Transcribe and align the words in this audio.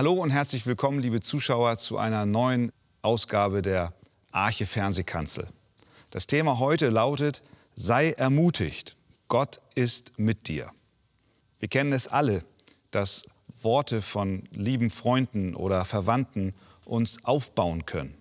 Hallo 0.00 0.14
und 0.14 0.30
herzlich 0.30 0.64
willkommen, 0.64 1.00
liebe 1.00 1.20
Zuschauer, 1.20 1.76
zu 1.76 1.98
einer 1.98 2.24
neuen 2.24 2.72
Ausgabe 3.02 3.60
der 3.60 3.92
Arche 4.32 4.64
Fernsehkanzel. 4.64 5.46
Das 6.10 6.26
Thema 6.26 6.58
heute 6.58 6.88
lautet: 6.88 7.42
Sei 7.74 8.12
ermutigt, 8.12 8.96
Gott 9.28 9.60
ist 9.74 10.18
mit 10.18 10.48
dir. 10.48 10.70
Wir 11.58 11.68
kennen 11.68 11.92
es 11.92 12.08
alle, 12.08 12.44
dass 12.90 13.26
Worte 13.60 14.00
von 14.00 14.48
lieben 14.52 14.88
Freunden 14.88 15.54
oder 15.54 15.84
Verwandten 15.84 16.54
uns 16.86 17.22
aufbauen 17.26 17.84
können. 17.84 18.16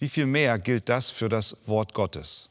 Wie 0.00 0.08
viel 0.08 0.26
mehr 0.26 0.58
gilt 0.58 0.88
das 0.88 1.08
für 1.08 1.28
das 1.28 1.68
Wort 1.68 1.94
Gottes? 1.94 2.50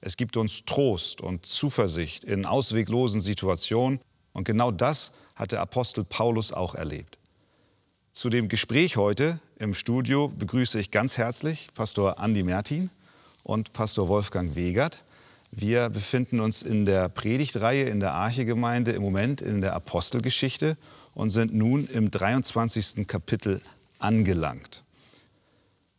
Es 0.00 0.16
gibt 0.16 0.36
uns 0.36 0.64
Trost 0.64 1.20
und 1.20 1.44
Zuversicht 1.44 2.22
in 2.22 2.46
ausweglosen 2.46 3.20
Situationen 3.20 3.98
und 4.32 4.44
genau 4.44 4.70
das 4.70 5.10
hat 5.34 5.50
der 5.50 5.60
Apostel 5.60 6.04
Paulus 6.04 6.52
auch 6.52 6.76
erlebt. 6.76 7.18
Zu 8.14 8.30
dem 8.30 8.48
Gespräch 8.48 8.96
heute 8.96 9.40
im 9.58 9.74
Studio 9.74 10.28
begrüße 10.28 10.78
ich 10.78 10.92
ganz 10.92 11.18
herzlich 11.18 11.68
Pastor 11.74 12.20
Andi 12.20 12.44
Mertin 12.44 12.88
und 13.42 13.72
Pastor 13.72 14.06
Wolfgang 14.06 14.54
Wegert. 14.54 15.02
Wir 15.50 15.90
befinden 15.90 16.38
uns 16.38 16.62
in 16.62 16.86
der 16.86 17.08
Predigtreihe 17.08 17.88
in 17.88 17.98
der 17.98 18.14
Archegemeinde 18.14 18.92
im 18.92 19.02
Moment 19.02 19.40
in 19.40 19.60
der 19.60 19.74
Apostelgeschichte 19.74 20.76
und 21.14 21.30
sind 21.30 21.54
nun 21.54 21.88
im 21.88 22.12
23. 22.12 23.04
Kapitel 23.08 23.60
angelangt. 23.98 24.84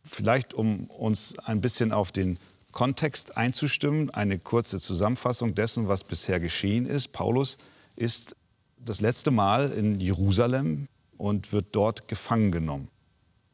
Vielleicht, 0.02 0.54
um 0.54 0.86
uns 0.86 1.38
ein 1.40 1.60
bisschen 1.60 1.92
auf 1.92 2.12
den 2.12 2.38
Kontext 2.72 3.36
einzustimmen, 3.36 4.08
eine 4.08 4.38
kurze 4.38 4.78
Zusammenfassung 4.78 5.54
dessen, 5.54 5.86
was 5.86 6.02
bisher 6.02 6.40
geschehen 6.40 6.86
ist. 6.86 7.12
Paulus 7.12 7.58
ist 7.94 8.34
das 8.78 9.02
letzte 9.02 9.30
Mal 9.30 9.70
in 9.70 10.00
Jerusalem 10.00 10.88
und 11.18 11.52
wird 11.52 11.66
dort 11.72 12.08
gefangen 12.08 12.52
genommen. 12.52 12.88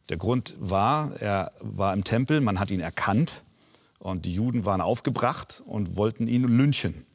Der 0.08 0.16
Grund 0.16 0.54
war, 0.58 1.16
er 1.20 1.52
war 1.60 1.94
im 1.94 2.04
Tempel, 2.04 2.40
man 2.40 2.58
hat 2.58 2.70
ihn 2.70 2.80
erkannt 2.80 3.42
und 3.98 4.24
die 4.24 4.34
Juden 4.34 4.64
waren 4.64 4.80
aufgebracht 4.80 5.62
und 5.64 5.96
wollten 5.96 6.26
ihn 6.26 6.44
lynchen. 6.44 7.06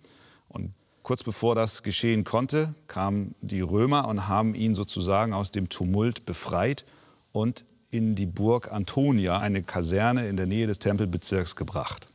Und 0.48 0.74
kurz 1.04 1.24
bevor 1.24 1.54
das 1.54 1.84
geschehen 1.84 2.24
konnte, 2.24 2.74
kamen 2.88 3.36
die 3.42 3.62
Römer 3.62 4.08
und 4.08 4.28
haben 4.28 4.56
ihn 4.56 4.74
sozusagen 4.74 5.34
aus 5.34 5.52
dem 5.52 5.70
Tumult 5.70 6.26
befreit 6.26 6.86
und 7.34 7.66
in 7.90 8.16
die 8.16 8.26
Burg 8.26 8.72
Antonia, 8.72 9.40
eine 9.40 9.64
Kaserne 9.64 10.28
in 10.28 10.38
der 10.38 10.46
Nähe 10.46 10.68
des 10.68 10.80
Tempelbezirks, 10.80 11.56
gebracht. 11.56 12.08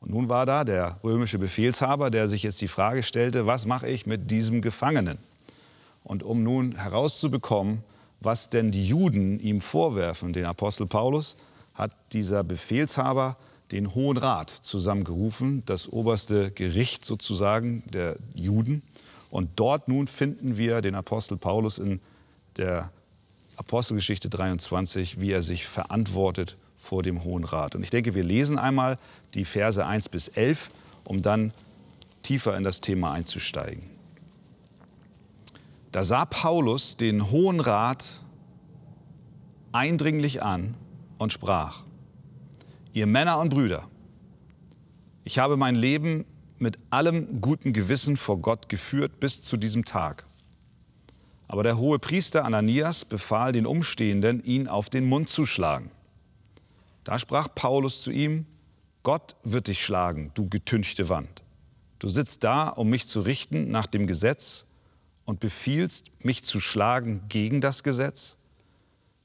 Und 0.00 0.10
nun 0.10 0.28
war 0.28 0.46
da 0.46 0.64
der 0.64 0.96
römische 1.02 1.38
Befehlshaber, 1.38 2.10
der 2.10 2.28
sich 2.28 2.42
jetzt 2.42 2.60
die 2.60 2.68
Frage 2.68 3.02
stellte, 3.02 3.46
was 3.46 3.66
mache 3.66 3.88
ich 3.88 4.06
mit 4.06 4.30
diesem 4.30 4.62
Gefangenen? 4.62 5.18
Und 6.06 6.22
um 6.22 6.44
nun 6.44 6.76
herauszubekommen, 6.76 7.82
was 8.20 8.48
denn 8.48 8.70
die 8.70 8.86
Juden 8.86 9.40
ihm 9.40 9.60
vorwerfen, 9.60 10.32
den 10.32 10.44
Apostel 10.44 10.86
Paulus, 10.86 11.36
hat 11.74 11.92
dieser 12.12 12.44
Befehlshaber 12.44 13.36
den 13.72 13.92
Hohen 13.92 14.16
Rat 14.16 14.50
zusammengerufen, 14.50 15.64
das 15.66 15.88
oberste 15.88 16.52
Gericht 16.52 17.04
sozusagen 17.04 17.82
der 17.92 18.16
Juden. 18.34 18.82
Und 19.30 19.50
dort 19.56 19.88
nun 19.88 20.06
finden 20.06 20.56
wir 20.56 20.80
den 20.80 20.94
Apostel 20.94 21.36
Paulus 21.36 21.78
in 21.78 22.00
der 22.56 22.92
Apostelgeschichte 23.56 24.30
23, 24.30 25.20
wie 25.20 25.32
er 25.32 25.42
sich 25.42 25.66
verantwortet 25.66 26.56
vor 26.76 27.02
dem 27.02 27.24
Hohen 27.24 27.42
Rat. 27.42 27.74
Und 27.74 27.82
ich 27.82 27.90
denke, 27.90 28.14
wir 28.14 28.22
lesen 28.22 28.60
einmal 28.60 28.96
die 29.34 29.44
Verse 29.44 29.84
1 29.84 30.08
bis 30.10 30.28
11, 30.28 30.70
um 31.02 31.20
dann 31.20 31.52
tiefer 32.22 32.56
in 32.56 32.62
das 32.62 32.80
Thema 32.80 33.12
einzusteigen. 33.12 33.95
Da 35.96 36.04
sah 36.04 36.26
Paulus 36.26 36.98
den 36.98 37.30
Hohen 37.30 37.58
Rat 37.58 38.04
eindringlich 39.72 40.42
an 40.42 40.74
und 41.16 41.32
sprach, 41.32 41.84
ihr 42.92 43.06
Männer 43.06 43.38
und 43.38 43.48
Brüder, 43.48 43.88
ich 45.24 45.38
habe 45.38 45.56
mein 45.56 45.74
Leben 45.74 46.26
mit 46.58 46.76
allem 46.90 47.40
guten 47.40 47.72
Gewissen 47.72 48.18
vor 48.18 48.36
Gott 48.42 48.68
geführt 48.68 49.20
bis 49.20 49.40
zu 49.40 49.56
diesem 49.56 49.86
Tag. 49.86 50.26
Aber 51.48 51.62
der 51.62 51.78
hohe 51.78 51.98
Priester 51.98 52.44
Ananias 52.44 53.06
befahl 53.06 53.52
den 53.52 53.64
Umstehenden, 53.64 54.44
ihn 54.44 54.68
auf 54.68 54.90
den 54.90 55.06
Mund 55.06 55.30
zu 55.30 55.46
schlagen. 55.46 55.90
Da 57.04 57.18
sprach 57.18 57.48
Paulus 57.54 58.02
zu 58.02 58.10
ihm, 58.10 58.44
Gott 59.02 59.34
wird 59.44 59.68
dich 59.68 59.82
schlagen, 59.82 60.30
du 60.34 60.46
getünchte 60.50 61.08
Wand. 61.08 61.42
Du 62.00 62.10
sitzt 62.10 62.44
da, 62.44 62.68
um 62.68 62.90
mich 62.90 63.06
zu 63.06 63.22
richten 63.22 63.70
nach 63.70 63.86
dem 63.86 64.06
Gesetz 64.06 64.66
und 65.26 65.40
befiehlst, 65.40 66.06
mich 66.20 66.42
zu 66.42 66.60
schlagen 66.60 67.22
gegen 67.28 67.60
das 67.60 67.82
Gesetz? 67.82 68.36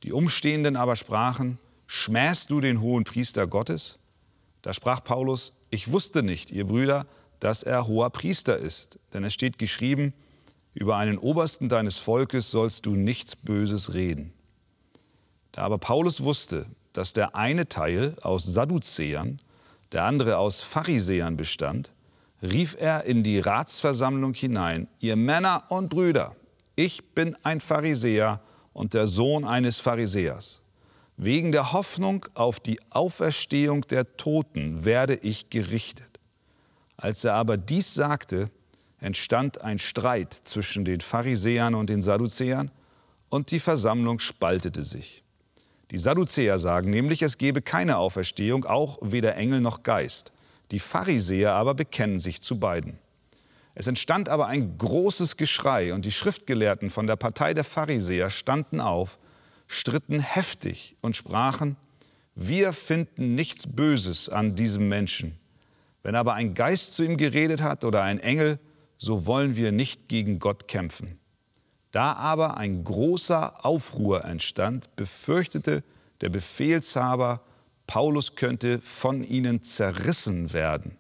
Die 0.03 0.11
Umstehenden 0.11 0.75
aber 0.75 0.97
sprachen, 0.97 1.57
schmähst 1.87 2.51
du 2.51 2.59
den 2.59 2.81
hohen 2.81 3.05
Priester 3.05 3.47
Gottes? 3.47 3.99
Da 4.61 4.73
sprach 4.73 5.03
Paulus, 5.03 5.53
ich 5.69 5.91
wusste 5.91 6.23
nicht, 6.23 6.51
ihr 6.51 6.67
Brüder, 6.67 7.05
dass 7.39 7.63
er 7.63 7.87
hoher 7.87 8.09
Priester 8.09 8.57
ist, 8.57 8.99
denn 9.13 9.23
es 9.23 9.33
steht 9.33 9.57
geschrieben, 9.57 10.13
über 10.73 10.97
einen 10.97 11.17
Obersten 11.17 11.69
deines 11.69 11.97
Volkes 11.97 12.51
sollst 12.51 12.85
du 12.85 12.95
nichts 12.95 13.35
Böses 13.35 13.93
reden. 13.93 14.33
Da 15.51 15.63
aber 15.63 15.77
Paulus 15.77 16.21
wusste, 16.23 16.65
dass 16.93 17.13
der 17.13 17.35
eine 17.35 17.67
Teil 17.67 18.15
aus 18.21 18.45
Sadduzäern, 18.45 19.39
der 19.91 20.05
andere 20.05 20.37
aus 20.37 20.61
Pharisäern 20.61 21.35
bestand, 21.35 21.93
rief 22.41 22.75
er 22.79 23.05
in 23.05 23.23
die 23.23 23.39
Ratsversammlung 23.39 24.33
hinein, 24.33 24.87
ihr 24.99 25.15
Männer 25.15 25.63
und 25.69 25.89
Brüder, 25.89 26.35
ich 26.75 27.13
bin 27.13 27.35
ein 27.43 27.59
Pharisäer 27.59 28.41
und 28.73 28.93
der 28.93 29.07
Sohn 29.07 29.45
eines 29.45 29.79
Pharisäers. 29.79 30.61
Wegen 31.17 31.51
der 31.51 31.73
Hoffnung 31.73 32.25
auf 32.33 32.59
die 32.59 32.79
Auferstehung 32.89 33.81
der 33.81 34.17
Toten 34.17 34.85
werde 34.85 35.15
ich 35.15 35.49
gerichtet. 35.49 36.19
Als 36.97 37.23
er 37.23 37.33
aber 37.33 37.57
dies 37.57 37.93
sagte, 37.93 38.49
entstand 38.99 39.61
ein 39.61 39.77
Streit 39.77 40.33
zwischen 40.33 40.85
den 40.85 41.01
Pharisäern 41.01 41.75
und 41.75 41.89
den 41.89 42.01
Sadduzäern 42.01 42.71
und 43.29 43.51
die 43.51 43.59
Versammlung 43.59 44.19
spaltete 44.19 44.83
sich. 44.83 45.23
Die 45.91 45.97
Sadduzäer 45.97 46.57
sagen 46.57 46.89
nämlich, 46.89 47.21
es 47.21 47.37
gebe 47.37 47.61
keine 47.61 47.97
Auferstehung, 47.97 48.65
auch 48.65 48.97
weder 49.01 49.35
Engel 49.35 49.59
noch 49.59 49.83
Geist. 49.83 50.31
Die 50.71 50.79
Pharisäer 50.79 51.53
aber 51.53 51.73
bekennen 51.73 52.19
sich 52.19 52.41
zu 52.41 52.59
beiden. 52.59 52.97
Es 53.75 53.87
entstand 53.87 54.29
aber 54.29 54.47
ein 54.47 54.77
großes 54.77 55.37
Geschrei 55.37 55.93
und 55.93 56.05
die 56.05 56.11
Schriftgelehrten 56.11 56.89
von 56.89 57.07
der 57.07 57.15
Partei 57.15 57.53
der 57.53 57.63
Pharisäer 57.63 58.29
standen 58.29 58.81
auf, 58.81 59.19
stritten 59.67 60.19
heftig 60.19 60.95
und 61.01 61.15
sprachen, 61.15 61.77
wir 62.35 62.73
finden 62.73 63.35
nichts 63.35 63.67
Böses 63.67 64.29
an 64.29 64.55
diesem 64.55 64.87
Menschen. 64.87 65.37
Wenn 66.01 66.15
aber 66.15 66.33
ein 66.33 66.53
Geist 66.53 66.93
zu 66.93 67.03
ihm 67.03 67.17
geredet 67.17 67.61
hat 67.61 67.83
oder 67.83 68.03
ein 68.03 68.19
Engel, 68.19 68.59
so 68.97 69.25
wollen 69.25 69.55
wir 69.55 69.71
nicht 69.71 70.07
gegen 70.07 70.39
Gott 70.39 70.67
kämpfen. 70.67 71.19
Da 71.91 72.13
aber 72.13 72.57
ein 72.57 72.83
großer 72.83 73.65
Aufruhr 73.65 74.23
entstand, 74.23 74.95
befürchtete 74.95 75.83
der 76.21 76.29
Befehlshaber, 76.29 77.41
Paulus 77.91 78.35
könnte 78.35 78.79
von 78.79 79.21
ihnen 79.21 79.63
zerrissen 79.63 80.53
werden. 80.53 80.95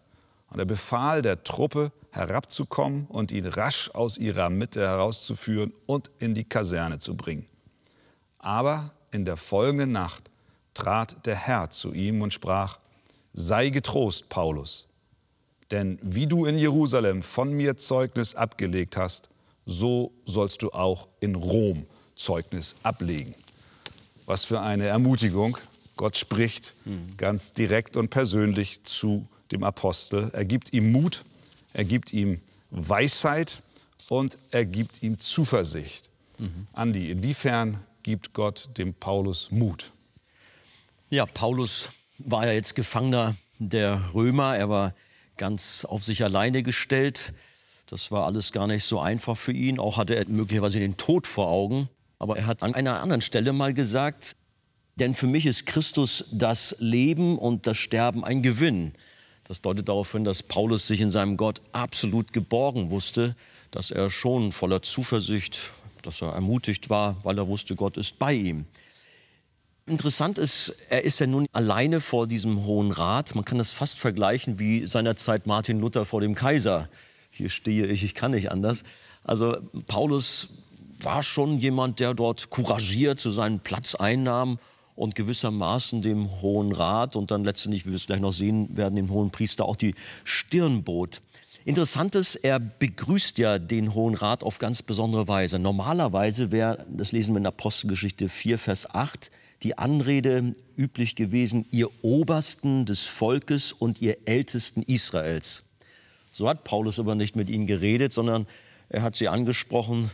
Und 0.49 0.59
er 0.59 0.65
befahl 0.65 1.21
der 1.21 1.41
Truppe, 1.41 1.93
herabzukommen 2.11 3.05
und 3.07 3.31
ihn 3.31 3.45
rasch 3.45 3.89
aus 3.93 4.17
ihrer 4.17 4.49
Mitte 4.49 4.81
herauszuführen 4.81 5.71
und 5.85 6.11
in 6.19 6.35
die 6.35 6.43
Kaserne 6.43 6.99
zu 6.99 7.15
bringen. 7.15 7.45
Aber 8.39 8.91
in 9.13 9.23
der 9.23 9.37
folgenden 9.37 9.93
Nacht 9.93 10.29
trat 10.73 11.25
der 11.25 11.37
Herr 11.37 11.69
zu 11.69 11.93
ihm 11.93 12.21
und 12.21 12.33
sprach, 12.33 12.77
Sei 13.31 13.69
getrost, 13.69 14.27
Paulus, 14.27 14.89
denn 15.71 15.97
wie 16.01 16.27
du 16.27 16.45
in 16.45 16.57
Jerusalem 16.57 17.23
von 17.23 17.53
mir 17.53 17.77
Zeugnis 17.77 18.35
abgelegt 18.35 18.97
hast, 18.97 19.29
so 19.65 20.11
sollst 20.25 20.61
du 20.61 20.71
auch 20.71 21.07
in 21.21 21.35
Rom 21.35 21.85
Zeugnis 22.15 22.75
ablegen. 22.83 23.33
Was 24.25 24.43
für 24.43 24.59
eine 24.59 24.87
Ermutigung. 24.87 25.57
Gott 25.95 26.17
spricht 26.17 26.73
ganz 27.17 27.53
direkt 27.53 27.97
und 27.97 28.09
persönlich 28.09 28.83
zu 28.83 29.27
dem 29.51 29.63
Apostel. 29.63 30.29
Er 30.33 30.45
gibt 30.45 30.73
ihm 30.73 30.91
Mut, 30.91 31.23
er 31.73 31.85
gibt 31.85 32.13
ihm 32.13 32.41
Weisheit 32.71 33.61
und 34.09 34.37
er 34.51 34.65
gibt 34.65 35.03
ihm 35.03 35.19
Zuversicht. 35.19 36.09
Mhm. 36.37 36.67
Andi, 36.73 37.11
inwiefern 37.11 37.79
gibt 38.03 38.33
Gott 38.33 38.69
dem 38.77 38.93
Paulus 38.93 39.51
Mut? 39.51 39.91
Ja, 41.09 41.25
Paulus 41.25 41.89
war 42.17 42.45
ja 42.45 42.53
jetzt 42.53 42.75
Gefangener 42.75 43.35
der 43.59 44.01
Römer. 44.13 44.57
Er 44.57 44.69
war 44.69 44.95
ganz 45.37 45.85
auf 45.85 46.03
sich 46.03 46.23
alleine 46.23 46.63
gestellt. 46.63 47.33
Das 47.87 48.11
war 48.11 48.25
alles 48.25 48.51
gar 48.51 48.67
nicht 48.67 48.85
so 48.85 48.99
einfach 48.99 49.37
für 49.37 49.51
ihn. 49.51 49.79
Auch 49.79 49.97
hatte 49.97 50.15
er 50.15 50.27
möglicherweise 50.27 50.79
den 50.79 50.97
Tod 50.97 51.27
vor 51.27 51.47
Augen. 51.47 51.89
Aber 52.19 52.37
er 52.37 52.45
hat 52.45 52.63
an 52.63 52.75
einer 52.75 53.01
anderen 53.01 53.21
Stelle 53.21 53.51
mal 53.51 53.73
gesagt, 53.73 54.35
denn 54.95 55.15
für 55.15 55.27
mich 55.27 55.45
ist 55.45 55.65
Christus 55.65 56.25
das 56.31 56.75
Leben 56.79 57.37
und 57.37 57.67
das 57.67 57.77
Sterben 57.77 58.23
ein 58.23 58.41
Gewinn. 58.41 58.93
Das 59.45 59.61
deutet 59.61 59.89
darauf 59.89 60.11
hin, 60.11 60.23
dass 60.23 60.43
Paulus 60.43 60.87
sich 60.87 61.01
in 61.01 61.11
seinem 61.11 61.37
Gott 61.37 61.61
absolut 61.71 62.33
geborgen 62.33 62.89
wusste, 62.89 63.35
dass 63.71 63.91
er 63.91 64.09
schon 64.09 64.51
voller 64.51 64.81
Zuversicht 64.81 65.71
dass 66.01 66.21
er 66.21 66.33
ermutigt 66.33 66.89
war, 66.89 67.17
weil 67.23 67.37
er 67.37 67.47
wusste, 67.47 67.75
Gott 67.75 67.97
ist 67.97 68.19
bei 68.19 68.33
ihm. 68.33 68.65
Interessant 69.85 70.37
ist, 70.37 70.73
er 70.89 71.03
ist 71.03 71.19
ja 71.19 71.27
nun 71.27 71.47
alleine 71.53 72.01
vor 72.01 72.27
diesem 72.27 72.65
Hohen 72.65 72.91
Rat. 72.91 73.35
Man 73.35 73.45
kann 73.45 73.57
das 73.57 73.71
fast 73.71 73.99
vergleichen 73.99 74.59
wie 74.59 74.85
seinerzeit 74.85 75.47
Martin 75.47 75.79
Luther 75.79 76.05
vor 76.05 76.21
dem 76.21 76.35
Kaiser. 76.35 76.87
Hier 77.31 77.49
stehe 77.49 77.87
ich, 77.87 78.03
ich 78.03 78.13
kann 78.13 78.31
nicht 78.31 78.51
anders. 78.51 78.83
Also 79.23 79.57
Paulus 79.87 80.49
war 80.99 81.23
schon 81.23 81.57
jemand, 81.57 81.99
der 81.99 82.13
dort 82.13 82.49
couragiert 82.49 83.19
zu 83.19 83.31
seinem 83.31 83.59
Platz 83.59 83.95
einnahm 83.95 84.59
und 85.01 85.15
gewissermaßen 85.15 86.03
dem 86.03 86.29
Hohen 86.43 86.71
Rat 86.71 87.15
und 87.15 87.31
dann 87.31 87.43
letztendlich, 87.43 87.87
wie 87.87 87.89
wir 87.89 87.95
es 87.95 88.05
gleich 88.05 88.19
noch 88.19 88.33
sehen 88.33 88.77
werden, 88.77 88.95
dem 88.95 89.09
Hohen 89.09 89.31
Priester 89.31 89.65
auch 89.65 89.75
die 89.75 89.95
Stirn 90.23 90.83
bot. 90.83 91.21
Interessant 91.65 92.13
ist, 92.13 92.35
er 92.35 92.59
begrüßt 92.59 93.39
ja 93.39 93.57
den 93.57 93.95
Hohen 93.95 94.13
Rat 94.13 94.43
auf 94.43 94.59
ganz 94.59 94.83
besondere 94.83 95.27
Weise. 95.27 95.57
Normalerweise 95.57 96.51
wäre, 96.51 96.85
das 96.87 97.13
lesen 97.13 97.33
wir 97.33 97.39
in 97.39 97.47
Apostelgeschichte 97.47 98.29
4, 98.29 98.59
Vers 98.59 98.93
8, 98.93 99.31
die 99.63 99.75
Anrede 99.75 100.53
üblich 100.77 101.15
gewesen, 101.15 101.65
ihr 101.71 101.89
Obersten 102.03 102.85
des 102.85 103.01
Volkes 103.01 103.73
und 103.73 104.03
ihr 104.03 104.17
Ältesten 104.25 104.83
Israels. 104.83 105.63
So 106.31 106.47
hat 106.47 106.63
Paulus 106.63 106.99
aber 106.99 107.15
nicht 107.15 107.35
mit 107.35 107.49
ihnen 107.49 107.65
geredet, 107.65 108.13
sondern 108.13 108.45
er 108.89 109.01
hat 109.01 109.15
sie 109.15 109.29
angesprochen, 109.29 110.11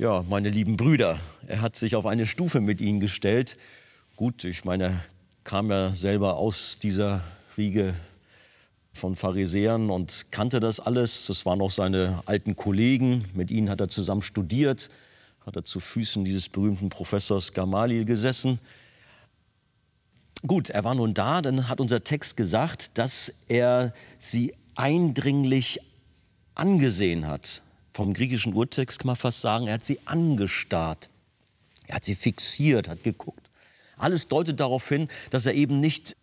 ja, 0.00 0.24
meine 0.28 0.48
lieben 0.48 0.76
Brüder. 0.76 1.20
Er 1.46 1.60
hat 1.60 1.76
sich 1.76 1.94
auf 1.94 2.04
eine 2.04 2.26
Stufe 2.26 2.60
mit 2.60 2.80
ihnen 2.80 2.98
gestellt. 2.98 3.56
Gut, 4.16 4.44
ich 4.44 4.64
meine, 4.64 5.00
kam 5.42 5.72
ja 5.72 5.90
selber 5.90 6.36
aus 6.36 6.78
dieser 6.80 7.20
Riege 7.56 7.94
von 8.92 9.16
Pharisäern 9.16 9.90
und 9.90 10.26
kannte 10.30 10.60
das 10.60 10.78
alles. 10.78 11.26
Das 11.26 11.44
waren 11.44 11.60
auch 11.60 11.72
seine 11.72 12.22
alten 12.24 12.54
Kollegen. 12.54 13.24
Mit 13.34 13.50
ihnen 13.50 13.68
hat 13.68 13.80
er 13.80 13.88
zusammen 13.88 14.22
studiert, 14.22 14.88
hat 15.44 15.56
er 15.56 15.64
zu 15.64 15.80
Füßen 15.80 16.24
dieses 16.24 16.48
berühmten 16.48 16.90
Professors 16.90 17.52
Gamaliel 17.52 18.04
gesessen. 18.04 18.60
Gut, 20.46 20.70
er 20.70 20.84
war 20.84 20.94
nun 20.94 21.12
da, 21.12 21.42
dann 21.42 21.68
hat 21.68 21.80
unser 21.80 22.04
Text 22.04 22.36
gesagt, 22.36 22.96
dass 22.96 23.32
er 23.48 23.92
sie 24.20 24.54
eindringlich 24.76 25.80
angesehen 26.54 27.26
hat. 27.26 27.62
Vom 27.92 28.14
griechischen 28.14 28.54
Urtext 28.54 29.00
kann 29.00 29.08
man 29.08 29.16
fast 29.16 29.40
sagen, 29.40 29.66
er 29.66 29.74
hat 29.74 29.82
sie 29.82 29.98
angestarrt. 30.04 31.10
Er 31.88 31.96
hat 31.96 32.04
sie 32.04 32.14
fixiert, 32.14 32.88
hat 32.88 33.02
geguckt. 33.02 33.43
Alles 33.96 34.28
deutet 34.28 34.60
darauf 34.60 34.88
hin, 34.88 35.08
dass 35.30 35.46
er 35.46 35.54
eben 35.54 35.80
nicht 35.80 36.16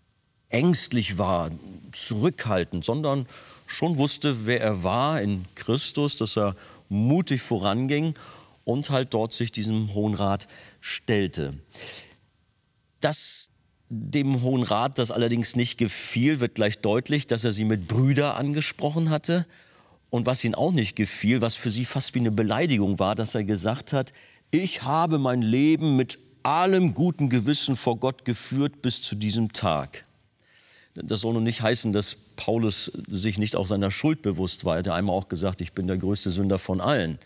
ängstlich 0.50 1.18
war, 1.18 1.52
zurückhaltend, 1.92 2.84
sondern 2.84 3.26
schon 3.68 3.98
wusste, 3.98 4.46
wer 4.46 4.62
er 4.62 4.84
war 4.84 5.22
in 5.22 5.46
Christus, 5.56 6.18
dass 6.18 6.38
er 6.38 6.56
mutig 6.90 7.42
voranging 7.42 8.14
und 8.66 8.90
halt 8.90 9.14
dort 9.14 9.32
sich 9.32 9.52
diesem 9.52 9.94
Hohen 9.94 10.14
Rat 10.14 10.48
stellte. 10.82 11.54
Dass 13.00 13.50
dem 13.90 14.42
Hohen 14.42 14.64
Rat 14.64 14.98
das 14.98 15.12
allerdings 15.12 15.56
nicht 15.56 15.78
gefiel, 15.78 16.40
wird 16.40 16.56
gleich 16.56 16.80
deutlich, 16.80 17.28
dass 17.28 17.44
er 17.44 17.52
sie 17.52 17.66
mit 17.66 17.88
Brüder 17.88 18.38
angesprochen 18.38 19.10
hatte. 19.10 19.46
Und 20.10 20.26
was 20.26 20.44
ihnen 20.44 20.56
auch 20.56 20.72
nicht 20.72 20.96
gefiel, 20.96 21.42
was 21.42 21.56
für 21.56 21.72
sie 21.72 21.86
fast 21.86 22.14
wie 22.14 22.20
eine 22.20 22.32
Beleidigung 22.32 23.00
war, 23.00 23.16
dass 23.16 23.36
er 23.36 23.44
gesagt 23.44 23.94
hat, 23.94 24.12
ich 24.52 24.84
habe 24.84 25.18
mein 25.18 25.42
Leben 25.42 25.96
mit 25.96 26.20
allem 26.44 26.94
guten 26.94 27.30
Gewissen 27.30 27.76
vor 27.76 27.98
Gott 27.98 28.26
geführt 28.26 28.82
bis 28.82 29.02
zu 29.02 29.16
diesem 29.16 29.54
Tag. 29.54 30.04
Das 30.94 31.22
soll 31.22 31.34
nun 31.34 31.44
nicht 31.44 31.62
heißen, 31.62 31.94
dass 31.94 32.16
Paulus 32.36 32.92
sich 33.08 33.38
nicht 33.38 33.56
auch 33.56 33.66
seiner 33.66 33.92
Schuld 33.92 34.22
bewusst 34.22 34.66
war. 34.66 34.76
Er 34.76 34.80
hat 34.80 34.88
einmal 34.90 35.16
auch 35.16 35.30
gesagt, 35.30 35.62
ich 35.62 35.74
bin 35.74 35.88
der 35.88 35.98
größte 35.98 36.32
Sünder 36.32 36.60
von 36.60 36.82
allen. 36.82 37.18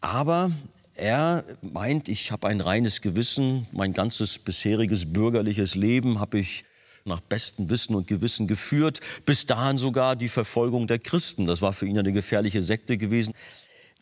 Aber 0.00 0.50
er 0.96 1.44
meint, 1.62 2.08
ich 2.08 2.32
habe 2.32 2.48
ein 2.48 2.60
reines 2.60 3.00
Gewissen, 3.00 3.66
mein 3.72 3.92
ganzes 3.92 4.38
bisheriges 4.38 5.12
bürgerliches 5.12 5.74
Leben 5.74 6.18
habe 6.20 6.38
ich 6.38 6.64
nach 7.04 7.20
bestem 7.20 7.70
Wissen 7.70 7.94
und 7.94 8.06
Gewissen 8.06 8.46
geführt, 8.46 9.00
bis 9.24 9.46
dahin 9.46 9.78
sogar 9.78 10.16
die 10.16 10.28
Verfolgung 10.28 10.86
der 10.86 10.98
Christen. 10.98 11.46
Das 11.46 11.62
war 11.62 11.72
für 11.72 11.86
ihn 11.86 11.98
eine 11.98 12.12
gefährliche 12.12 12.60
Sekte 12.62 12.96
gewesen. 12.96 13.34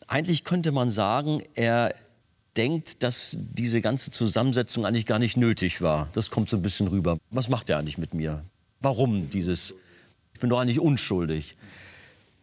Eigentlich 0.07 0.43
könnte 0.43 0.71
man 0.71 0.89
sagen, 0.89 1.41
er 1.55 1.93
denkt, 2.59 3.03
dass 3.03 3.37
diese 3.39 3.79
ganze 3.79 4.11
Zusammensetzung 4.11 4.85
eigentlich 4.85 5.05
gar 5.05 5.17
nicht 5.17 5.37
nötig 5.37 5.81
war. 5.81 6.09
Das 6.11 6.29
kommt 6.29 6.49
so 6.49 6.57
ein 6.57 6.61
bisschen 6.61 6.89
rüber. 6.89 7.17
Was 7.31 7.47
macht 7.47 7.69
er 7.69 7.77
eigentlich 7.77 7.97
mit 7.97 8.13
mir? 8.13 8.43
Warum 8.81 9.29
dieses? 9.29 9.73
Ich 10.33 10.41
bin 10.41 10.49
doch 10.49 10.59
eigentlich 10.59 10.81
unschuldig. 10.81 11.55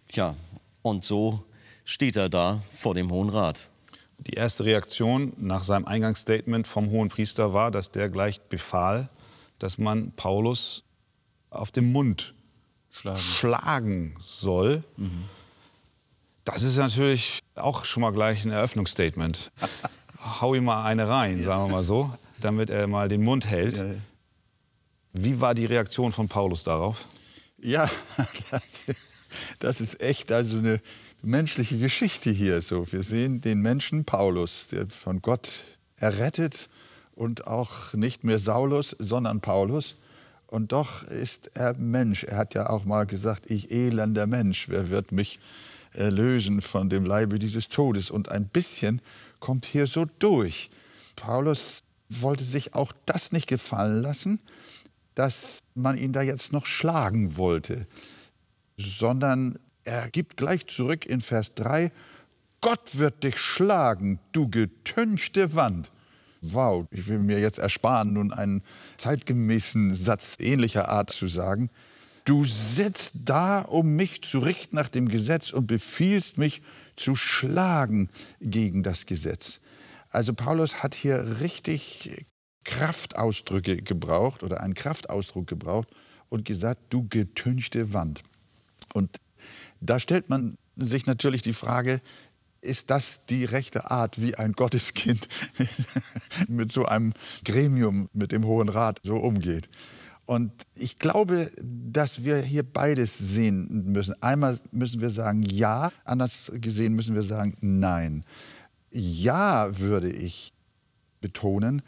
Tja, 0.09 0.35
und 0.81 1.05
so 1.05 1.45
steht 1.85 2.17
er 2.17 2.31
da 2.31 2.63
vor 2.73 2.95
dem 2.95 3.11
Hohen 3.11 3.29
Rat. 3.29 3.69
Die 4.19 4.33
erste 4.33 4.65
Reaktion 4.65 5.35
nach 5.37 5.63
seinem 5.63 5.85
Eingangsstatement 5.85 6.67
vom 6.67 6.89
Hohen 6.89 7.11
Priester 7.11 7.53
war, 7.53 7.71
dass 7.71 7.91
der 7.91 8.09
gleich 8.09 8.41
befahl, 8.41 9.11
dass 9.59 9.77
man 9.77 10.13
Paulus 10.13 10.83
auf 11.51 11.71
den 11.71 11.93
Mund 11.93 12.33
schlagen, 12.91 13.21
schlagen 13.21 14.17
soll. 14.19 14.83
Mhm. 14.97 15.25
Das 16.45 16.63
ist 16.63 16.77
natürlich 16.77 17.41
auch 17.55 17.85
schon 17.85 18.01
mal 18.01 18.13
gleich 18.13 18.47
ein 18.47 18.53
Eröffnungsstatement. 18.53 19.53
Hau 20.41 20.55
ihm 20.55 20.65
mal 20.65 20.85
eine 20.85 21.09
rein, 21.09 21.43
sagen 21.43 21.65
wir 21.65 21.69
mal 21.69 21.83
so, 21.83 22.11
damit 22.41 22.71
er 22.71 22.87
mal 22.87 23.09
den 23.09 23.23
Mund 23.23 23.47
hält. 23.47 23.83
Wie 25.13 25.41
war 25.41 25.55
die 25.55 25.67
Reaktion 25.67 26.13
von 26.13 26.29
Paulus 26.29 26.65
darauf? 26.65 27.07
Ja, 27.59 27.89
das 29.59 29.81
ist 29.81 30.01
echt 30.01 30.31
also 30.31 30.59
eine 30.59 30.81
menschliche 31.23 31.79
Geschichte 31.79 32.31
hier. 32.31 32.61
So, 32.61 32.91
wir 32.93 33.03
sehen 33.03 33.41
den 33.41 33.61
Menschen 33.61 34.05
Paulus, 34.05 34.69
der 34.69 34.87
von 34.87 35.23
Gott 35.23 35.63
errettet 35.97 36.69
und 37.15 37.47
auch 37.47 37.95
nicht 37.95 38.25
mehr 38.25 38.39
Saulus, 38.39 38.95
sondern 38.99 39.41
Paulus. 39.41 39.97
Und 40.47 40.73
doch 40.73 41.03
ist 41.03 41.51
er 41.55 41.77
Mensch. 41.79 42.25
Er 42.25 42.37
hat 42.37 42.55
ja 42.55 42.69
auch 42.69 42.85
mal 42.85 43.07
gesagt, 43.07 43.51
ich 43.51 43.71
elender 43.71 44.27
Mensch, 44.27 44.69
wer 44.69 44.91
wird 44.91 45.13
mich 45.13 45.41
erlösen 45.93 46.61
von 46.61 46.89
dem 46.89 47.05
Leibe 47.05 47.39
dieses 47.39 47.69
Todes? 47.69 48.11
Und 48.11 48.31
ein 48.31 48.47
bisschen 48.47 49.01
kommt 49.41 49.67
hier 49.67 49.87
so 49.87 50.07
durch. 50.19 50.71
Paulus 51.17 51.83
wollte 52.09 52.45
sich 52.45 52.75
auch 52.75 52.93
das 53.05 53.33
nicht 53.33 53.47
gefallen 53.47 54.03
lassen, 54.03 54.41
dass 55.15 55.63
man 55.75 55.97
ihn 55.97 56.13
da 56.13 56.23
jetzt 56.23 56.53
noch 56.53 56.67
schlagen 56.67 57.37
wollte, 57.37 57.87
sondern 58.77 59.59
er 59.85 60.11
gibt 60.11 60.37
gleich 60.37 60.67
zurück 60.67 61.07
in 61.07 61.21
Vers 61.21 61.55
3, 61.55 61.91
Gott 62.61 62.99
wird 62.99 63.23
dich 63.23 63.39
schlagen, 63.39 64.19
du 64.33 64.49
getünchte 64.49 65.55
Wand. 65.55 65.91
Wow, 66.41 66.87
ich 66.91 67.07
will 67.07 67.19
mir 67.19 67.39
jetzt 67.39 67.59
ersparen, 67.59 68.13
nun 68.13 68.33
einen 68.33 68.63
zeitgemäßen 68.99 69.95
Satz 69.95 70.37
ähnlicher 70.39 70.89
Art 70.89 71.11
zu 71.11 71.29
sagen. 71.29 71.71
Du 72.27 72.45
sitzt 72.45 73.13
da, 73.25 73.61
um 73.61 73.95
mich 73.95 74.21
zu 74.23 74.41
richten 74.41 74.75
nach 74.75 74.89
dem 74.89 75.07
Gesetz 75.07 75.53
und 75.53 75.69
befiehlst 75.69 76.39
mich 76.39 76.61
zu 76.97 77.15
schlagen 77.15 78.11
gegen 78.41 78.83
das 78.83 79.07
Gesetz. 79.07 79.61
Also 80.11 80.35
Paulus 80.35 80.83
hat 80.83 80.97
hier 80.97 81.41
richtig 81.41 82.27
Kraftausdrücke 82.65 83.77
gebraucht 83.77 84.43
oder 84.43 84.61
einen 84.61 84.75
Kraftausdruck 84.75 85.47
gebraucht 85.47 85.89
und 86.29 86.45
gesagt, 86.45 86.81
du 86.91 87.07
getünchte 87.09 87.93
Wand. 87.93 88.23
Und 88.93 89.19
da 89.81 90.01
stellt 90.01 90.29
man 90.29 90.57
sich 90.75 91.07
natürlich 91.07 91.43
die 91.43 91.53
Frage, 91.53 92.01
ist 92.61 92.91
das 92.91 93.21
die 93.27 93.45
rechte 93.45 93.93
Art, 93.93 94.21
wie 94.21 94.35
ein 94.35 94.53
Gotteskind 94.53 95.29
mit 96.49 96.73
so 96.73 96.87
einem 96.87 97.13
Gremium, 97.45 98.09
mit 98.13 98.33
dem 98.33 98.45
Hohen 98.45 98.69
Rat 98.69 98.99
so 99.05 99.17
umgeht? 99.17 99.71
Und 100.27 100.53
ich 100.75 100.99
glaube, 100.99 101.51
dass 101.63 102.25
wir 102.25 102.39
hier 102.39 102.65
beides 102.65 103.17
sehen 103.17 103.93
müssen. 103.93 104.21
Einmal 104.21 104.59
müssen 104.73 105.01
wir 105.01 105.11
sagen 105.11 105.43
ja, 105.43 105.91
anders 106.05 106.51
gesehen 106.55 106.95
müssen 106.95 107.15
wir 107.15 107.23
sagen 107.23 107.55
nein. 107.61 108.25
Ja 108.91 109.79
würde 109.79 110.11
ich 110.11 110.53
betonen, 111.21 111.81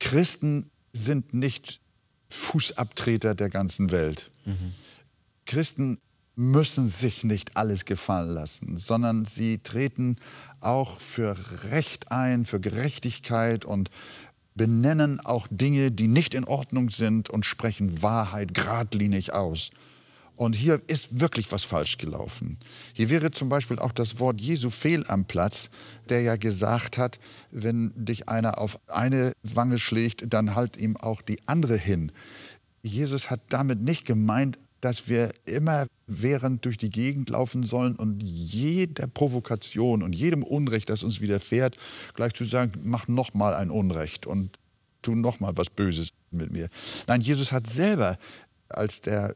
Christen 0.00 0.70
sind 0.92 1.34
nicht 1.34 1.80
Fußabtreter 2.28 3.34
der 3.36 3.48
ganzen 3.48 3.92
Welt. 3.92 4.30
Mhm. 4.44 4.74
Christen 5.46 5.98
müssen 6.36 6.88
sich 6.88 7.22
nicht 7.22 7.56
alles 7.56 7.84
gefallen 7.84 8.30
lassen, 8.30 8.78
sondern 8.78 9.24
sie 9.24 9.58
treten 9.58 10.16
auch 10.60 10.98
für 10.98 11.36
Recht 11.70 12.10
ein, 12.10 12.44
für 12.44 12.60
Gerechtigkeit 12.60 13.64
und 13.64 13.90
benennen 14.54 15.20
auch 15.20 15.46
Dinge, 15.50 15.90
die 15.90 16.08
nicht 16.08 16.34
in 16.34 16.44
Ordnung 16.44 16.90
sind 16.90 17.30
und 17.30 17.44
sprechen 17.44 18.02
Wahrheit 18.02 18.54
geradlinig 18.54 19.32
aus. 19.32 19.70
Und 20.36 20.56
hier 20.56 20.82
ist 20.88 21.20
wirklich 21.20 21.52
was 21.52 21.62
falsch 21.62 21.96
gelaufen. 21.96 22.58
Hier 22.92 23.08
wäre 23.08 23.30
zum 23.30 23.48
Beispiel 23.48 23.78
auch 23.78 23.92
das 23.92 24.18
Wort 24.18 24.40
Jesu 24.40 24.70
fehl 24.70 25.04
am 25.06 25.26
Platz, 25.26 25.70
der 26.08 26.22
ja 26.22 26.36
gesagt 26.36 26.98
hat, 26.98 27.20
wenn 27.52 27.92
dich 27.94 28.28
einer 28.28 28.58
auf 28.58 28.80
eine 28.88 29.32
Wange 29.44 29.78
schlägt, 29.78 30.32
dann 30.32 30.56
halt 30.56 30.76
ihm 30.76 30.96
auch 30.96 31.22
die 31.22 31.38
andere 31.46 31.76
hin. 31.76 32.10
Jesus 32.82 33.30
hat 33.30 33.40
damit 33.48 33.80
nicht 33.80 34.06
gemeint, 34.06 34.58
dass 34.84 35.08
wir 35.08 35.32
immer 35.46 35.86
während 36.06 36.66
durch 36.66 36.76
die 36.76 36.90
Gegend 36.90 37.30
laufen 37.30 37.64
sollen 37.64 37.96
und 37.96 38.22
jeder 38.22 39.06
Provokation 39.06 40.02
und 40.02 40.14
jedem 40.14 40.42
Unrecht, 40.42 40.90
das 40.90 41.02
uns 41.02 41.22
widerfährt, 41.22 41.78
gleich 42.12 42.34
zu 42.34 42.44
sagen, 42.44 42.72
mach 42.82 43.08
noch 43.08 43.32
mal 43.32 43.54
ein 43.54 43.70
Unrecht 43.70 44.26
und 44.26 44.58
tu 45.00 45.14
noch 45.14 45.40
mal 45.40 45.56
was 45.56 45.70
Böses 45.70 46.10
mit 46.30 46.52
mir. 46.52 46.68
Nein, 47.06 47.22
Jesus 47.22 47.50
hat 47.50 47.66
selber, 47.66 48.18
als 48.68 49.00
der 49.00 49.34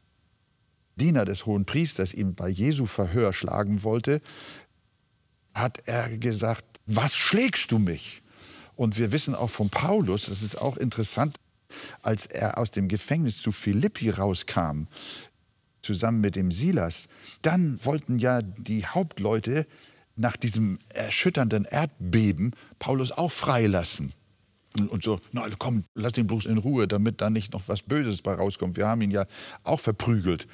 Diener 0.97 1.25
des 1.25 1.47
hohen 1.47 1.65
Priesters 1.65 2.13
ihn 2.13 2.35
bei 2.35 2.49
Jesu 2.49 2.85
Verhör 2.85 3.33
schlagen 3.33 3.81
wollte, 3.81 4.21
hat 5.55 5.79
er 5.87 6.15
gesagt, 6.19 6.79
was 6.85 7.15
schlägst 7.15 7.71
du 7.71 7.79
mich? 7.79 8.21
Und 8.75 8.99
wir 8.99 9.11
wissen 9.11 9.33
auch 9.33 9.49
von 9.49 9.71
Paulus, 9.71 10.27
das 10.27 10.43
ist 10.43 10.61
auch 10.61 10.77
interessant, 10.77 11.37
als 12.01 12.25
er 12.25 12.57
aus 12.57 12.71
dem 12.71 12.87
Gefängnis 12.87 13.41
zu 13.41 13.51
Philippi 13.51 14.09
rauskam, 14.09 14.87
zusammen 15.81 16.21
mit 16.21 16.35
dem 16.35 16.51
Silas, 16.51 17.07
dann 17.41 17.79
wollten 17.83 18.19
ja 18.19 18.41
die 18.41 18.85
Hauptleute 18.85 19.65
nach 20.15 20.35
diesem 20.35 20.79
erschütternden 20.89 21.65
Erdbeben 21.65 22.51
Paulus 22.77 23.11
auch 23.11 23.31
freilassen. 23.31 24.13
Und 24.77 25.03
so, 25.03 25.19
na 25.31 25.47
komm, 25.57 25.85
lass 25.95 26.17
ihn 26.17 26.27
bloß 26.27 26.45
in 26.45 26.59
Ruhe, 26.59 26.87
damit 26.87 27.21
da 27.21 27.29
nicht 27.29 27.53
noch 27.53 27.67
was 27.67 27.81
Böses 27.81 28.21
bei 28.21 28.33
rauskommt. 28.33 28.77
Wir 28.77 28.87
haben 28.87 29.01
ihn 29.01 29.11
ja 29.11 29.25
auch 29.63 29.79
verprügelt. 29.79 30.47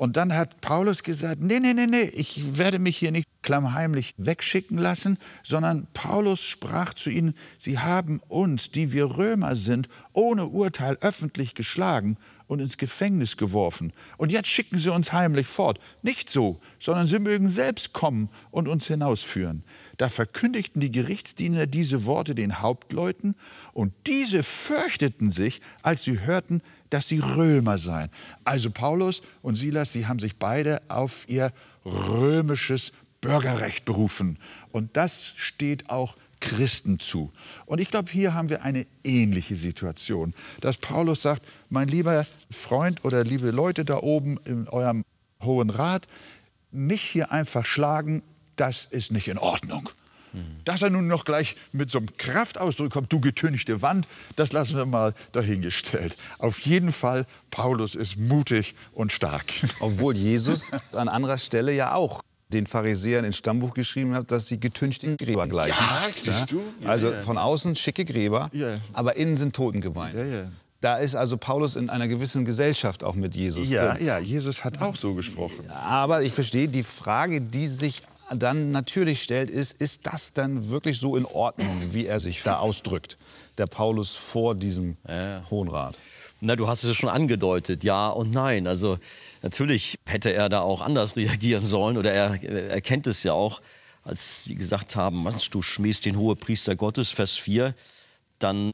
Und 0.00 0.16
dann 0.16 0.34
hat 0.34 0.62
Paulus 0.62 1.02
gesagt, 1.02 1.42
nee, 1.42 1.60
nee, 1.60 1.74
nee, 1.74 1.86
nee, 1.86 2.04
ich 2.14 2.56
werde 2.56 2.78
mich 2.78 2.96
hier 2.96 3.10
nicht 3.10 3.28
klammheimlich 3.42 4.14
wegschicken 4.16 4.78
lassen, 4.78 5.18
sondern 5.42 5.88
Paulus 5.92 6.42
sprach 6.42 6.94
zu 6.94 7.10
ihnen, 7.10 7.34
sie 7.58 7.78
haben 7.78 8.22
uns, 8.28 8.70
die 8.70 8.92
wir 8.92 9.18
Römer 9.18 9.56
sind, 9.56 9.90
ohne 10.14 10.46
Urteil 10.46 10.96
öffentlich 11.02 11.54
geschlagen 11.54 12.16
und 12.46 12.60
ins 12.60 12.78
Gefängnis 12.78 13.36
geworfen. 13.36 13.92
Und 14.16 14.32
jetzt 14.32 14.48
schicken 14.48 14.78
sie 14.78 14.90
uns 14.90 15.12
heimlich 15.12 15.46
fort. 15.46 15.78
Nicht 16.00 16.30
so, 16.30 16.60
sondern 16.78 17.06
sie 17.06 17.18
mögen 17.18 17.50
selbst 17.50 17.92
kommen 17.92 18.30
und 18.50 18.68
uns 18.68 18.86
hinausführen. 18.86 19.64
Da 19.98 20.08
verkündigten 20.08 20.80
die 20.80 20.90
Gerichtsdiener 20.90 21.66
diese 21.66 22.06
Worte 22.06 22.34
den 22.34 22.60
Hauptleuten, 22.62 23.34
und 23.74 23.92
diese 24.06 24.42
fürchteten 24.42 25.30
sich, 25.30 25.60
als 25.82 26.04
sie 26.04 26.20
hörten, 26.20 26.62
dass 26.90 27.08
sie 27.08 27.20
Römer 27.20 27.78
seien. 27.78 28.10
Also 28.44 28.70
Paulus 28.70 29.22
und 29.42 29.56
Silas, 29.56 29.92
sie 29.92 30.06
haben 30.06 30.18
sich 30.18 30.36
beide 30.36 30.80
auf 30.88 31.24
ihr 31.28 31.52
römisches 31.84 32.92
Bürgerrecht 33.20 33.84
berufen. 33.84 34.38
Und 34.72 34.96
das 34.96 35.32
steht 35.36 35.90
auch 35.90 36.16
Christen 36.40 36.98
zu. 36.98 37.32
Und 37.66 37.80
ich 37.80 37.90
glaube, 37.90 38.10
hier 38.10 38.34
haben 38.34 38.48
wir 38.48 38.62
eine 38.62 38.86
ähnliche 39.04 39.56
Situation, 39.56 40.34
dass 40.60 40.78
Paulus 40.78 41.22
sagt, 41.22 41.46
mein 41.68 41.88
lieber 41.88 42.26
Freund 42.50 43.04
oder 43.04 43.24
liebe 43.24 43.50
Leute 43.50 43.84
da 43.84 43.98
oben 43.98 44.38
in 44.44 44.66
eurem 44.68 45.04
Hohen 45.42 45.70
Rat, 45.70 46.06
mich 46.70 47.02
hier 47.02 47.30
einfach 47.30 47.66
schlagen, 47.66 48.22
das 48.56 48.84
ist 48.84 49.12
nicht 49.12 49.28
in 49.28 49.38
Ordnung. 49.38 49.90
Dass 50.64 50.82
er 50.82 50.90
nun 50.90 51.06
noch 51.06 51.24
gleich 51.24 51.56
mit 51.72 51.90
so 51.90 51.98
einem 51.98 52.16
Kraftausdruck 52.16 52.90
kommt, 52.90 53.12
du 53.12 53.20
getünchte 53.20 53.82
Wand, 53.82 54.06
das 54.36 54.52
lassen 54.52 54.76
wir 54.76 54.86
mal 54.86 55.14
dahingestellt. 55.32 56.16
Auf 56.38 56.60
jeden 56.60 56.92
Fall, 56.92 57.26
Paulus 57.50 57.94
ist 57.94 58.16
mutig 58.16 58.74
und 58.92 59.12
stark. 59.12 59.46
Obwohl 59.80 60.16
Jesus 60.16 60.70
an 60.92 61.08
anderer 61.08 61.38
Stelle 61.38 61.72
ja 61.72 61.94
auch 61.94 62.20
den 62.52 62.66
Pharisäern 62.66 63.24
ins 63.24 63.36
Stammbuch 63.36 63.74
geschrieben 63.74 64.14
hat, 64.14 64.30
dass 64.32 64.46
sie 64.48 64.58
getünchte 64.58 65.16
Gräber 65.16 65.46
gleichen. 65.46 65.76
Ja, 65.78 66.08
siehst 66.12 66.50
du? 66.52 66.60
Ja, 66.82 66.88
also 66.88 67.12
ja. 67.12 67.22
von 67.22 67.38
außen 67.38 67.76
schicke 67.76 68.04
Gräber, 68.04 68.50
Ja. 68.52 68.76
aber 68.92 69.16
innen 69.16 69.36
sind 69.36 69.54
Totengebeine. 69.54 70.18
Ja, 70.18 70.36
ja. 70.42 70.48
Da 70.80 70.96
ist 70.96 71.14
also 71.14 71.36
Paulus 71.36 71.76
in 71.76 71.90
einer 71.90 72.08
gewissen 72.08 72.44
Gesellschaft 72.46 73.04
auch 73.04 73.14
mit 73.14 73.36
Jesus. 73.36 73.68
Ja, 73.68 73.94
drin. 73.94 74.06
ja, 74.06 74.18
Jesus 74.18 74.64
hat 74.64 74.80
auch 74.80 74.96
so 74.96 75.14
gesprochen. 75.14 75.70
Aber 75.70 76.22
ich 76.22 76.32
verstehe, 76.32 76.68
die 76.68 76.82
Frage, 76.82 77.42
die 77.42 77.68
sich 77.68 78.02
dann 78.36 78.70
natürlich 78.70 79.22
stellt, 79.22 79.50
ist, 79.50 79.80
ist 79.80 80.06
das 80.06 80.32
dann 80.32 80.68
wirklich 80.68 80.98
so 80.98 81.16
in 81.16 81.24
Ordnung, 81.24 81.92
wie 81.92 82.06
er 82.06 82.20
sich 82.20 82.42
da 82.42 82.58
ausdrückt, 82.58 83.18
der 83.58 83.66
Paulus 83.66 84.14
vor 84.14 84.54
diesem 84.54 84.96
Hohen 85.50 85.68
Rat? 85.68 85.96
Na, 86.40 86.56
du 86.56 86.68
hast 86.68 86.82
es 86.84 86.88
ja 86.88 86.94
schon 86.94 87.10
angedeutet, 87.10 87.84
ja 87.84 88.08
und 88.08 88.30
nein. 88.30 88.66
Also 88.66 88.98
natürlich 89.42 89.98
hätte 90.06 90.32
er 90.32 90.48
da 90.48 90.60
auch 90.60 90.80
anders 90.80 91.16
reagieren 91.16 91.64
sollen 91.64 91.98
oder 91.98 92.12
er, 92.12 92.42
er 92.42 92.80
kennt 92.80 93.06
es 93.06 93.22
ja 93.22 93.34
auch, 93.34 93.60
als 94.04 94.44
sie 94.44 94.54
gesagt 94.54 94.96
haben, 94.96 95.22
Mensch, 95.22 95.50
du 95.50 95.60
schmähst 95.60 96.06
den 96.06 96.16
Hohepriester 96.16 96.76
Gottes, 96.76 97.10
Vers 97.10 97.36
4, 97.36 97.74
dann 98.38 98.70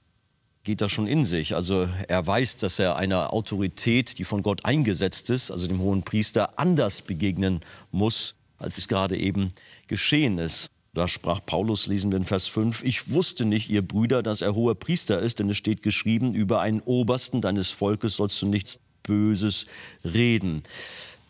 geht 0.63 0.81
das 0.81 0.93
schon 0.93 1.09
in 1.09 1.25
sich. 1.25 1.57
Also 1.57 1.89
er 2.07 2.25
weiß, 2.25 2.59
dass 2.59 2.79
er 2.79 2.97
einer 2.97 3.33
Autorität, 3.33 4.19
die 4.19 4.25
von 4.25 4.43
Gott 4.43 4.65
eingesetzt 4.65 5.31
ist, 5.31 5.51
also 5.51 5.67
dem 5.67 5.81
hohen 5.81 6.03
Priester, 6.03 6.59
anders 6.59 7.03
begegnen 7.03 7.61
muss, 7.91 8.37
als 8.59 8.79
es 8.79 8.89
gerade 8.89 9.17
eben 9.17 9.53
geschehen 9.87 10.39
ist. 10.39 10.69
Da 10.95 11.09
sprach 11.09 11.41
Paulus, 11.45 11.89
lesen 11.89 12.11
wir 12.11 12.17
in 12.17 12.25
Vers 12.25 12.47
5, 12.47 12.83
ich 12.83 13.11
wusste 13.11 13.45
nicht, 13.45 13.69
ihr 13.69 13.83
Brüder, 13.83 14.23
dass 14.23 14.41
er 14.41 14.55
hoher 14.55 14.75
Priester 14.75 15.21
ist, 15.21 15.39
denn 15.41 15.51
es 15.51 15.59
steht 15.59 15.83
geschrieben, 15.83 16.33
über 16.33 16.61
einen 16.61 16.81
Obersten 16.81 17.43
deines 17.43 17.71
Volkes 17.71 18.17
sollst 18.17 18.41
du 18.41 18.47
nichts 18.47 18.81
Böses 19.03 19.67
reden. 20.05 20.63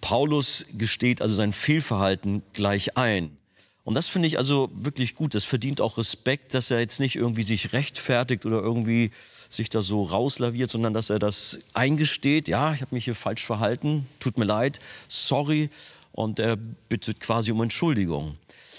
Paulus 0.00 0.66
gesteht 0.78 1.20
also 1.20 1.34
sein 1.34 1.52
Fehlverhalten 1.52 2.42
gleich 2.52 2.96
ein. 2.96 3.36
Und 3.82 3.94
das 3.94 4.08
finde 4.08 4.26
ich 4.26 4.38
also 4.38 4.70
wirklich 4.74 5.14
gut. 5.14 5.34
Das 5.34 5.44
verdient 5.44 5.80
auch 5.80 5.96
Respekt, 5.96 6.54
dass 6.54 6.70
er 6.70 6.80
jetzt 6.80 6.98
nicht 6.98 7.14
irgendwie 7.14 7.44
sich 7.44 7.72
rechtfertigt 7.72 8.44
oder 8.44 8.58
irgendwie 8.58 9.10
sich 9.48 9.68
da 9.68 9.80
so 9.82 10.02
rauslaviert, 10.02 10.70
sondern 10.70 10.92
dass 10.92 11.08
er 11.08 11.20
das 11.20 11.58
eingesteht. 11.72 12.48
Ja, 12.48 12.74
ich 12.74 12.80
habe 12.80 12.94
mich 12.94 13.04
hier 13.04 13.14
falsch 13.14 13.44
verhalten. 13.44 14.06
Tut 14.18 14.38
mir 14.38 14.44
leid. 14.44 14.80
Sorry. 15.08 15.70
Und 16.16 16.38
er 16.38 16.56
bittet 16.56 17.20
quasi 17.20 17.52
um 17.52 17.60
Entschuldigung. 17.60 18.38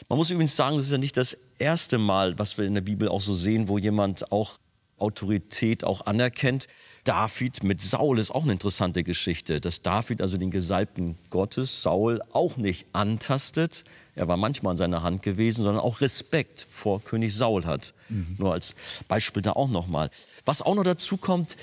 Man 0.09 0.17
muss 0.17 0.31
übrigens 0.31 0.55
sagen, 0.55 0.75
das 0.75 0.87
ist 0.87 0.91
ja 0.91 0.97
nicht 0.97 1.17
das 1.17 1.37
erste 1.59 1.99
Mal, 1.99 2.37
was 2.39 2.57
wir 2.57 2.65
in 2.65 2.73
der 2.73 2.81
Bibel 2.81 3.07
auch 3.07 3.21
so 3.21 3.35
sehen, 3.35 3.67
wo 3.67 3.77
jemand 3.77 4.31
auch 4.31 4.57
Autorität 4.97 5.83
auch 5.83 6.07
anerkennt. 6.07 6.67
David 7.03 7.63
mit 7.63 7.79
Saul 7.79 8.17
ist 8.17 8.31
auch 8.31 8.41
eine 8.41 8.53
interessante 8.53 9.03
Geschichte, 9.03 9.61
dass 9.61 9.83
David 9.83 10.19
also 10.19 10.37
den 10.37 10.49
Gesalbten 10.49 11.15
Gottes, 11.29 11.83
Saul, 11.83 12.21
auch 12.31 12.57
nicht 12.57 12.87
antastet. 12.93 13.83
Er 14.15 14.27
war 14.27 14.35
manchmal 14.35 14.71
an 14.71 14.77
seiner 14.77 15.03
Hand 15.03 15.21
gewesen, 15.21 15.61
sondern 15.61 15.83
auch 15.83 16.01
Respekt 16.01 16.65
vor 16.71 17.03
König 17.03 17.35
Saul 17.35 17.65
hat. 17.65 17.93
Nur 18.39 18.53
als 18.53 18.73
Beispiel 19.07 19.43
da 19.43 19.51
auch 19.51 19.69
nochmal. 19.69 20.09
Was 20.43 20.63
auch 20.63 20.73
noch 20.73 20.83
dazu 20.83 21.17
kommt 21.17 21.55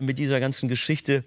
mit 0.00 0.18
dieser 0.18 0.40
ganzen 0.40 0.68
Geschichte, 0.68 1.22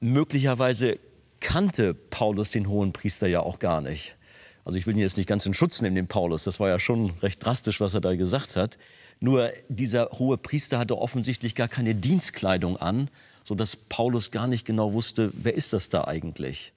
möglicherweise 0.00 0.98
kannte 1.42 1.92
Paulus 1.92 2.52
den 2.52 2.68
hohen 2.68 2.92
Priester 2.92 3.26
ja 3.26 3.40
auch 3.40 3.58
gar 3.58 3.80
nicht. 3.80 4.16
Also 4.64 4.78
ich 4.78 4.86
will 4.86 4.94
ihn 4.94 5.00
jetzt 5.00 5.16
nicht 5.16 5.28
ganz 5.28 5.44
in 5.44 5.54
Schutz 5.54 5.82
nehmen, 5.82 5.96
den 5.96 6.06
Paulus. 6.06 6.44
Das 6.44 6.60
war 6.60 6.68
ja 6.68 6.78
schon 6.78 7.10
recht 7.20 7.44
drastisch, 7.44 7.80
was 7.80 7.94
er 7.94 8.00
da 8.00 8.14
gesagt 8.14 8.56
hat. 8.56 8.78
Nur 9.20 9.50
dieser 9.68 10.08
hohe 10.12 10.38
Priester 10.38 10.78
hatte 10.78 10.98
offensichtlich 10.98 11.54
gar 11.54 11.68
keine 11.68 11.94
Dienstkleidung 11.94 12.76
an, 12.76 13.10
sodass 13.44 13.76
Paulus 13.76 14.30
gar 14.30 14.46
nicht 14.46 14.64
genau 14.64 14.92
wusste, 14.92 15.32
wer 15.34 15.54
ist 15.54 15.72
das 15.72 15.88
da 15.88 16.04
eigentlich. 16.04 16.72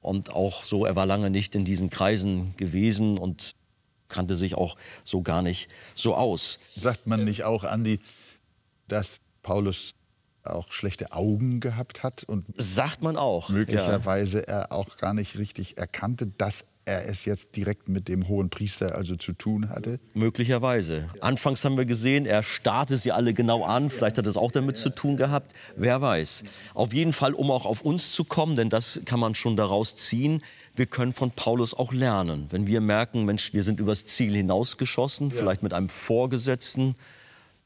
Und 0.00 0.32
auch 0.32 0.64
so, 0.64 0.86
er 0.86 0.96
war 0.96 1.06
lange 1.06 1.30
nicht 1.30 1.54
in 1.54 1.64
diesen 1.64 1.90
Kreisen 1.90 2.54
gewesen 2.56 3.18
und 3.18 3.56
kannte 4.06 4.36
sich 4.36 4.54
auch 4.54 4.76
so 5.04 5.22
gar 5.22 5.42
nicht 5.42 5.68
so 5.94 6.14
aus. 6.14 6.60
Sagt 6.76 7.06
man 7.06 7.24
nicht 7.24 7.44
auch, 7.44 7.64
Andi, 7.64 8.00
dass 8.86 9.20
Paulus 9.42 9.94
auch 10.54 10.72
schlechte 10.72 11.12
Augen 11.12 11.60
gehabt 11.60 12.02
hat 12.02 12.24
und 12.24 12.44
Sagt 12.56 13.02
man 13.02 13.16
auch. 13.16 13.48
Ja. 13.48 13.54
möglicherweise 13.56 14.46
er 14.46 14.72
auch 14.72 14.96
gar 14.96 15.14
nicht 15.14 15.38
richtig 15.38 15.78
erkannte, 15.78 16.26
dass 16.26 16.64
er 16.88 17.06
es 17.06 17.26
jetzt 17.26 17.54
direkt 17.54 17.88
mit 17.88 18.08
dem 18.08 18.28
hohen 18.28 18.48
Priester 18.48 18.94
also 18.94 19.14
zu 19.14 19.34
tun 19.34 19.68
hatte? 19.68 20.00
Möglicherweise. 20.14 21.10
Anfangs 21.20 21.64
haben 21.64 21.76
wir 21.76 21.84
gesehen, 21.84 22.24
er 22.24 22.42
starrte 22.42 22.96
sie 22.96 23.12
alle 23.12 23.34
genau 23.34 23.64
an. 23.64 23.90
Vielleicht 23.90 24.16
hat 24.16 24.26
das 24.26 24.36
auch 24.38 24.50
damit 24.50 24.78
zu 24.78 24.88
tun 24.90 25.16
gehabt. 25.16 25.52
Wer 25.76 26.00
weiß. 26.00 26.44
Auf 26.74 26.94
jeden 26.94 27.12
Fall, 27.12 27.34
um 27.34 27.50
auch 27.50 27.66
auf 27.66 27.82
uns 27.82 28.12
zu 28.12 28.24
kommen, 28.24 28.56
denn 28.56 28.70
das 28.70 29.00
kann 29.04 29.20
man 29.20 29.34
schon 29.34 29.56
daraus 29.56 29.96
ziehen. 29.96 30.42
Wir 30.74 30.86
können 30.86 31.12
von 31.12 31.30
Paulus 31.30 31.74
auch 31.74 31.92
lernen. 31.92 32.46
Wenn 32.50 32.66
wir 32.66 32.80
merken, 32.80 33.24
Mensch, 33.24 33.52
wir 33.52 33.62
sind 33.62 33.80
übers 33.80 34.06
Ziel 34.06 34.34
hinausgeschossen, 34.34 35.30
vielleicht 35.30 35.62
mit 35.62 35.74
einem 35.74 35.90
Vorgesetzten, 35.90 36.96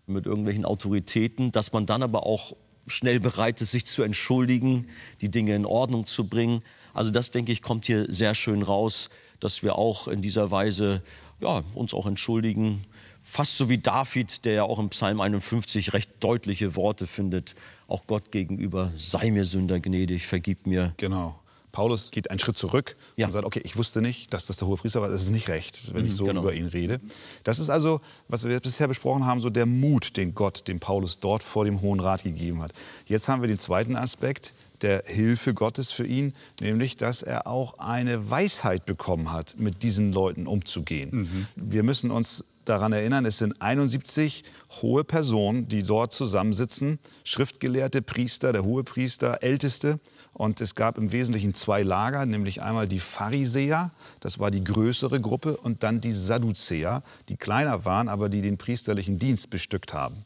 mit 0.06 0.26
irgendwelchen 0.26 0.64
Autoritäten, 0.64 1.52
dass 1.52 1.72
man 1.72 1.86
dann 1.86 2.02
aber 2.02 2.26
auch 2.26 2.56
schnell 2.86 3.20
bereit 3.20 3.60
ist, 3.60 3.70
sich 3.70 3.86
zu 3.86 4.02
entschuldigen, 4.02 4.86
die 5.20 5.30
Dinge 5.30 5.54
in 5.54 5.66
Ordnung 5.66 6.06
zu 6.06 6.26
bringen. 6.26 6.62
Also 6.94 7.10
das, 7.10 7.30
denke 7.30 7.52
ich, 7.52 7.62
kommt 7.62 7.86
hier 7.86 8.10
sehr 8.12 8.34
schön 8.34 8.62
raus, 8.62 9.10
dass 9.40 9.62
wir 9.62 9.76
auch 9.76 10.08
in 10.08 10.22
dieser 10.22 10.50
Weise 10.50 11.02
ja, 11.40 11.62
uns 11.74 11.94
auch 11.94 12.06
entschuldigen. 12.06 12.82
Fast 13.20 13.56
so 13.56 13.68
wie 13.68 13.78
David, 13.78 14.44
der 14.44 14.52
ja 14.52 14.62
auch 14.64 14.78
im 14.78 14.90
Psalm 14.90 15.20
51 15.20 15.92
recht 15.92 16.10
deutliche 16.20 16.74
Worte 16.74 17.06
findet, 17.06 17.54
auch 17.86 18.06
Gott 18.06 18.32
gegenüber, 18.32 18.92
sei 18.96 19.30
mir 19.30 19.44
Sünder 19.44 19.80
gnädig, 19.80 20.26
vergib 20.26 20.66
mir. 20.66 20.94
Genau. 20.96 21.41
Paulus 21.72 22.10
geht 22.10 22.30
einen 22.30 22.38
Schritt 22.38 22.56
zurück 22.58 22.96
Ja. 23.16 23.26
und 23.26 23.32
sagt, 23.32 23.44
okay, 23.46 23.60
ich 23.64 23.76
wusste 23.76 24.02
nicht, 24.02 24.32
dass 24.32 24.46
das 24.46 24.58
der 24.58 24.68
hohe 24.68 24.76
Priester 24.76 25.00
war. 25.00 25.08
Das 25.08 25.22
ist 25.22 25.30
nicht 25.30 25.48
recht, 25.48 25.94
wenn 25.94 26.06
ich 26.06 26.14
so 26.14 26.24
genau. 26.26 26.42
über 26.42 26.52
ihn 26.52 26.66
rede. 26.66 27.00
Das 27.44 27.58
ist 27.58 27.70
also, 27.70 28.00
was 28.28 28.44
wir 28.44 28.60
bisher 28.60 28.88
besprochen 28.88 29.26
haben, 29.26 29.40
so 29.40 29.50
der 29.50 29.66
Mut, 29.66 30.16
den 30.16 30.34
Gott 30.34 30.68
dem 30.68 30.80
Paulus 30.80 31.18
dort 31.18 31.42
vor 31.42 31.64
dem 31.64 31.80
Hohen 31.80 32.00
Rat 32.00 32.22
gegeben 32.22 32.62
hat. 32.62 32.72
Jetzt 33.06 33.28
haben 33.28 33.40
wir 33.40 33.48
den 33.48 33.58
zweiten 33.58 33.96
Aspekt, 33.96 34.52
der 34.82 35.02
Hilfe 35.06 35.54
Gottes 35.54 35.90
für 35.92 36.06
ihn, 36.06 36.34
nämlich 36.60 36.96
dass 36.96 37.22
er 37.22 37.46
auch 37.46 37.78
eine 37.78 38.30
Weisheit 38.30 38.84
bekommen 38.84 39.32
hat, 39.32 39.54
mit 39.58 39.82
diesen 39.82 40.12
Leuten 40.12 40.46
umzugehen. 40.46 41.10
Mhm. 41.12 41.46
Wir 41.56 41.82
müssen 41.84 42.10
uns 42.10 42.44
daran 42.64 42.92
erinnern, 42.92 43.24
es 43.24 43.38
sind 43.38 43.60
71 43.60 44.44
hohe 44.82 45.04
Personen, 45.04 45.68
die 45.68 45.82
dort 45.82 46.12
zusammensitzen, 46.12 46.98
Schriftgelehrte, 47.24 48.02
Priester, 48.02 48.52
der 48.52 48.64
Hohepriester, 48.64 49.42
Älteste. 49.42 50.00
Und 50.32 50.60
es 50.60 50.74
gab 50.74 50.98
im 50.98 51.12
Wesentlichen 51.12 51.54
zwei 51.54 51.82
Lager, 51.82 52.26
nämlich 52.26 52.62
einmal 52.62 52.88
die 52.88 53.00
Pharisäer, 53.00 53.92
das 54.20 54.38
war 54.38 54.50
die 54.50 54.64
größere 54.64 55.20
Gruppe, 55.20 55.56
und 55.56 55.82
dann 55.82 56.00
die 56.00 56.12
Sadduzäer, 56.12 57.02
die 57.28 57.36
kleiner 57.36 57.84
waren, 57.84 58.08
aber 58.08 58.28
die 58.28 58.42
den 58.42 58.58
priesterlichen 58.58 59.18
Dienst 59.18 59.50
bestückt 59.50 59.92
haben. 59.92 60.24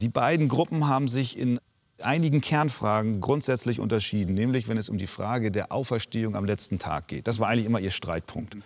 Die 0.00 0.08
beiden 0.08 0.48
Gruppen 0.48 0.86
haben 0.86 1.08
sich 1.08 1.36
in 1.38 1.60
einigen 2.02 2.40
Kernfragen 2.40 3.20
grundsätzlich 3.20 3.80
unterschieden, 3.80 4.34
nämlich 4.34 4.68
wenn 4.68 4.76
es 4.76 4.88
um 4.88 4.98
die 4.98 5.06
Frage 5.06 5.50
der 5.50 5.72
Auferstehung 5.72 6.36
am 6.36 6.44
letzten 6.44 6.78
Tag 6.78 7.08
geht. 7.08 7.26
Das 7.26 7.40
war 7.40 7.48
eigentlich 7.48 7.66
immer 7.66 7.80
ihr 7.80 7.90
Streitpunkt. 7.90 8.56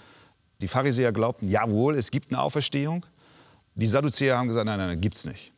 Die 0.63 0.69
Pharisäer 0.69 1.13
glaubten, 1.13 1.49
jawohl, 1.49 1.97
es 1.97 2.13
gibt 2.13 2.31
eine 2.31 2.41
Auferstehung. 2.41 3.05
Die 3.75 3.87
Sadduzäer 3.87 4.39
haben 4.39 4.47
gesagt, 4.47 4.65
nein, 4.65 4.79
nein, 4.79 4.89
nein, 4.91 5.01
gibt's 5.01 5.25
nicht. 5.25 5.53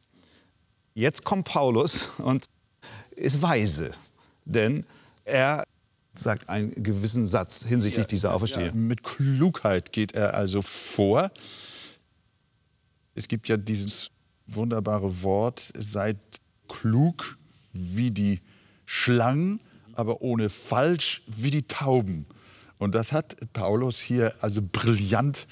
Jetzt 0.94 1.25
kommt 1.25 1.46
Paulus 1.46 2.08
und 2.18 2.46
ist 3.14 3.42
weise, 3.42 3.90
denn 4.46 4.87
er 5.25 5.66
sagt 6.14 6.49
einen 6.49 6.82
gewissen 6.82 7.26
Satz 7.26 7.64
hinsichtlich 7.64 8.04
ja, 8.04 8.08
dieser 8.08 8.34
Auferstehung. 8.34 8.68
Ja, 8.68 8.75
mit 8.75 9.02
Klugheit 9.02 9.92
geht 9.92 10.12
er 10.12 10.34
also 10.34 10.62
vor. 10.62 11.30
Es 13.14 13.28
gibt 13.28 13.49
ja 13.49 13.58
dieses 13.58 14.11
wunderbare 14.46 15.23
Wort, 15.23 15.70
seid 15.76 16.16
klug 16.66 17.37
wie 17.73 18.11
die 18.11 18.40
Schlangen, 18.87 19.61
aber 19.92 20.23
ohne 20.23 20.49
falsch 20.49 21.23
wie 21.26 21.50
die 21.50 21.66
Tauben. 21.66 22.26
Und 22.78 22.95
das 22.95 23.12
hat 23.12 23.37
Paulus 23.52 23.99
hier 23.99 24.33
also 24.40 24.61
brillant 24.62 25.47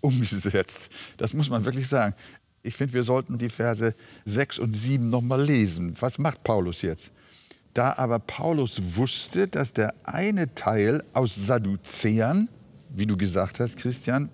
umgesetzt. 0.00 0.90
Das 1.16 1.32
muss 1.34 1.50
man 1.50 1.64
wirklich 1.64 1.88
sagen. 1.88 2.14
Ich 2.62 2.76
finde, 2.76 2.92
wir 2.92 3.04
sollten 3.04 3.38
die 3.38 3.48
Verse 3.48 3.94
6 4.24 4.58
und 4.58 4.74
7 4.76 5.08
nochmal 5.08 5.42
lesen. 5.42 5.94
Was 6.00 6.18
macht 6.18 6.44
Paulus 6.44 6.82
jetzt? 6.82 7.12
Da 7.72 7.94
aber 7.96 8.18
Paulus 8.18 8.96
wusste, 8.96 9.48
dass 9.48 9.72
der 9.72 9.94
eine 10.04 10.54
Teil 10.54 11.02
aus 11.14 11.34
Sadduzäern, 11.34 12.50
wie 12.90 13.06
du 13.06 13.16
gesagt 13.16 13.60
hast, 13.60 13.78
Christian, 13.78 14.28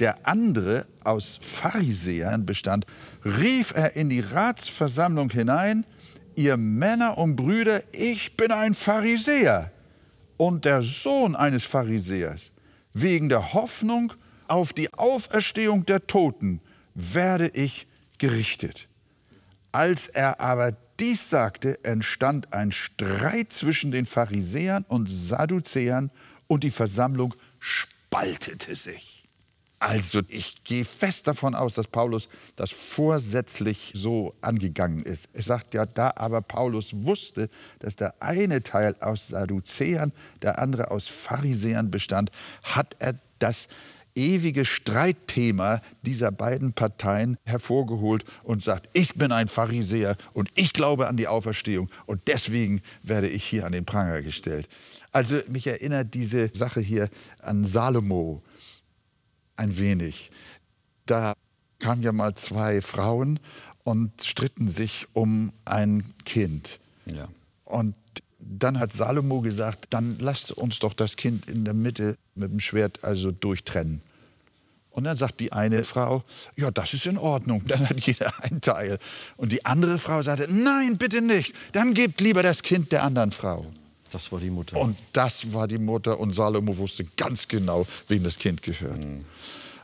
der 0.00 0.26
andere 0.26 0.86
aus 1.04 1.38
Pharisäern 1.40 2.44
bestand, 2.44 2.84
rief 3.24 3.72
er 3.74 3.96
in 3.96 4.10
die 4.10 4.20
Ratsversammlung 4.20 5.30
hinein, 5.30 5.86
ihr 6.34 6.56
Männer 6.56 7.16
und 7.16 7.36
Brüder, 7.36 7.80
ich 7.92 8.36
bin 8.36 8.50
ein 8.50 8.74
Pharisäer 8.74 9.73
und 10.36 10.64
der 10.64 10.82
Sohn 10.82 11.36
eines 11.36 11.64
Pharisäers. 11.64 12.52
Wegen 12.92 13.28
der 13.28 13.52
Hoffnung 13.52 14.12
auf 14.46 14.72
die 14.72 14.92
Auferstehung 14.94 15.86
der 15.86 16.06
Toten 16.06 16.60
werde 16.94 17.48
ich 17.48 17.86
gerichtet. 18.18 18.88
Als 19.72 20.06
er 20.06 20.40
aber 20.40 20.72
dies 21.00 21.28
sagte, 21.28 21.82
entstand 21.84 22.52
ein 22.52 22.70
Streit 22.70 23.52
zwischen 23.52 23.90
den 23.90 24.06
Pharisäern 24.06 24.84
und 24.86 25.08
Sadduzäern 25.08 26.12
und 26.46 26.62
die 26.62 26.70
Versammlung 26.70 27.34
spaltete 27.58 28.76
sich. 28.76 29.23
Also 29.86 30.22
ich 30.28 30.64
gehe 30.64 30.86
fest 30.86 31.26
davon 31.26 31.54
aus, 31.54 31.74
dass 31.74 31.88
Paulus 31.88 32.30
das 32.56 32.70
vorsätzlich 32.70 33.92
so 33.94 34.34
angegangen 34.40 35.02
ist. 35.02 35.28
Es 35.34 35.44
sagt 35.44 35.74
ja, 35.74 35.84
da 35.84 36.10
aber 36.16 36.40
Paulus 36.40 37.04
wusste, 37.04 37.50
dass 37.80 37.94
der 37.94 38.14
eine 38.22 38.62
Teil 38.62 38.96
aus 39.00 39.28
Sadduzäern, 39.28 40.10
der 40.40 40.58
andere 40.58 40.90
aus 40.90 41.08
Pharisäern 41.08 41.90
bestand, 41.90 42.30
hat 42.62 42.96
er 42.98 43.12
das 43.40 43.68
ewige 44.14 44.64
Streitthema 44.64 45.82
dieser 46.00 46.32
beiden 46.32 46.72
Parteien 46.72 47.36
hervorgeholt 47.44 48.24
und 48.42 48.62
sagt, 48.62 48.88
ich 48.94 49.16
bin 49.16 49.32
ein 49.32 49.48
Pharisäer 49.48 50.16
und 50.32 50.48
ich 50.54 50.72
glaube 50.72 51.08
an 51.08 51.18
die 51.18 51.28
Auferstehung 51.28 51.90
und 52.06 52.22
deswegen 52.26 52.80
werde 53.02 53.28
ich 53.28 53.44
hier 53.44 53.66
an 53.66 53.72
den 53.72 53.84
Pranger 53.84 54.22
gestellt. 54.22 54.66
Also 55.12 55.40
mich 55.48 55.66
erinnert 55.66 56.14
diese 56.14 56.50
Sache 56.54 56.80
hier 56.80 57.10
an 57.42 57.66
Salomo 57.66 58.42
ein 59.56 59.78
wenig. 59.78 60.30
Da 61.06 61.34
kamen 61.78 62.02
ja 62.02 62.12
mal 62.12 62.34
zwei 62.34 62.80
Frauen 62.80 63.38
und 63.84 64.22
stritten 64.24 64.68
sich 64.68 65.06
um 65.12 65.52
ein 65.64 66.14
Kind. 66.24 66.80
Ja. 67.06 67.28
Und 67.64 67.94
dann 68.38 68.78
hat 68.78 68.92
Salomo 68.92 69.40
gesagt, 69.40 69.86
dann 69.90 70.18
lasst 70.18 70.52
uns 70.52 70.78
doch 70.78 70.94
das 70.94 71.16
Kind 71.16 71.48
in 71.48 71.64
der 71.64 71.74
Mitte 71.74 72.16
mit 72.34 72.50
dem 72.50 72.60
Schwert 72.60 73.04
also 73.04 73.30
durchtrennen. 73.30 74.02
Und 74.90 75.04
dann 75.04 75.16
sagt 75.16 75.40
die 75.40 75.52
eine 75.52 75.82
Frau, 75.82 76.22
ja, 76.56 76.70
das 76.70 76.94
ist 76.94 77.06
in 77.06 77.18
Ordnung, 77.18 77.64
dann 77.66 77.88
hat 77.88 78.00
jeder 78.00 78.32
einen 78.44 78.60
Teil. 78.60 78.98
Und 79.36 79.50
die 79.50 79.64
andere 79.64 79.98
Frau 79.98 80.22
sagte, 80.22 80.46
nein, 80.48 80.98
bitte 80.98 81.20
nicht, 81.20 81.54
dann 81.72 81.94
gebt 81.94 82.20
lieber 82.20 82.42
das 82.42 82.62
Kind 82.62 82.92
der 82.92 83.02
anderen 83.02 83.32
Frau. 83.32 83.66
Das 84.14 84.30
war 84.30 84.38
die 84.38 84.50
Mutter. 84.50 84.76
Und 84.76 84.96
das 85.12 85.52
war 85.52 85.66
die 85.66 85.78
Mutter 85.78 86.20
und 86.20 86.34
Salomo 86.34 86.78
wusste 86.78 87.04
ganz 87.16 87.48
genau, 87.48 87.86
wem 88.06 88.22
das 88.22 88.38
Kind 88.38 88.62
gehört. 88.62 89.04
Mhm. 89.04 89.24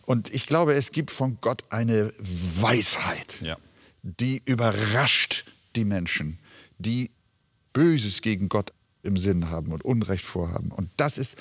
Und 0.06 0.32
ich 0.32 0.46
glaube, 0.46 0.74
es 0.74 0.92
gibt 0.92 1.10
von 1.10 1.38
Gott 1.40 1.64
eine 1.70 2.12
Weisheit, 2.18 3.40
ja. 3.42 3.56
die 4.02 4.40
überrascht 4.44 5.44
die 5.76 5.84
Menschen, 5.84 6.38
die 6.78 7.10
Böses 7.72 8.22
gegen 8.22 8.48
Gott 8.48 8.72
im 9.02 9.16
Sinn 9.16 9.50
haben 9.50 9.72
und 9.72 9.84
Unrecht 9.84 10.24
vorhaben. 10.24 10.70
Und 10.70 10.90
das 10.96 11.18
ist, 11.18 11.34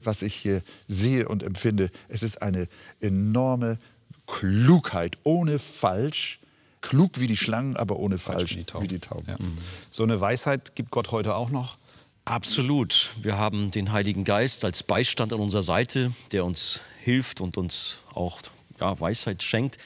was 0.00 0.22
ich 0.22 0.34
hier 0.34 0.62
sehe 0.86 1.28
und 1.28 1.42
empfinde. 1.42 1.90
Es 2.08 2.22
ist 2.22 2.40
eine 2.40 2.68
enorme 3.00 3.78
Klugheit, 4.26 5.18
ohne 5.24 5.58
Falsch, 5.58 6.40
klug 6.80 7.20
wie 7.20 7.26
die 7.26 7.36
Schlangen, 7.36 7.76
aber 7.76 7.96
ohne 7.96 8.18
falsch, 8.18 8.38
falsch 8.38 8.50
wie 8.52 8.56
die 8.56 8.64
Tauben. 8.64 8.84
Wie 8.84 8.88
die 8.88 8.98
Tauben. 8.98 9.26
Ja. 9.28 9.36
So 9.90 10.02
eine 10.02 10.20
Weisheit 10.20 10.74
gibt 10.74 10.90
Gott 10.90 11.10
heute 11.10 11.34
auch 11.34 11.50
noch. 11.50 11.76
Absolut. 12.30 13.10
Wir 13.20 13.38
haben 13.38 13.72
den 13.72 13.90
Heiligen 13.90 14.22
Geist 14.22 14.64
als 14.64 14.84
Beistand 14.84 15.32
an 15.32 15.40
unserer 15.40 15.64
Seite, 15.64 16.12
der 16.30 16.44
uns 16.44 16.80
hilft 17.02 17.40
und 17.40 17.58
uns 17.58 17.98
auch 18.14 18.38
ja, 18.78 19.00
Weisheit 19.00 19.42
schenkt. 19.42 19.78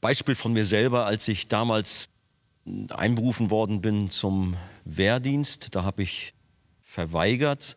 Beispiel 0.00 0.34
von 0.34 0.54
mir 0.54 0.64
selber, 0.64 1.04
als 1.04 1.28
ich 1.28 1.48
damals 1.48 2.08
einberufen 2.88 3.50
worden 3.50 3.82
bin 3.82 4.08
zum 4.08 4.56
Wehrdienst, 4.86 5.74
da 5.74 5.82
habe 5.82 6.04
ich 6.04 6.32
verweigert, 6.80 7.76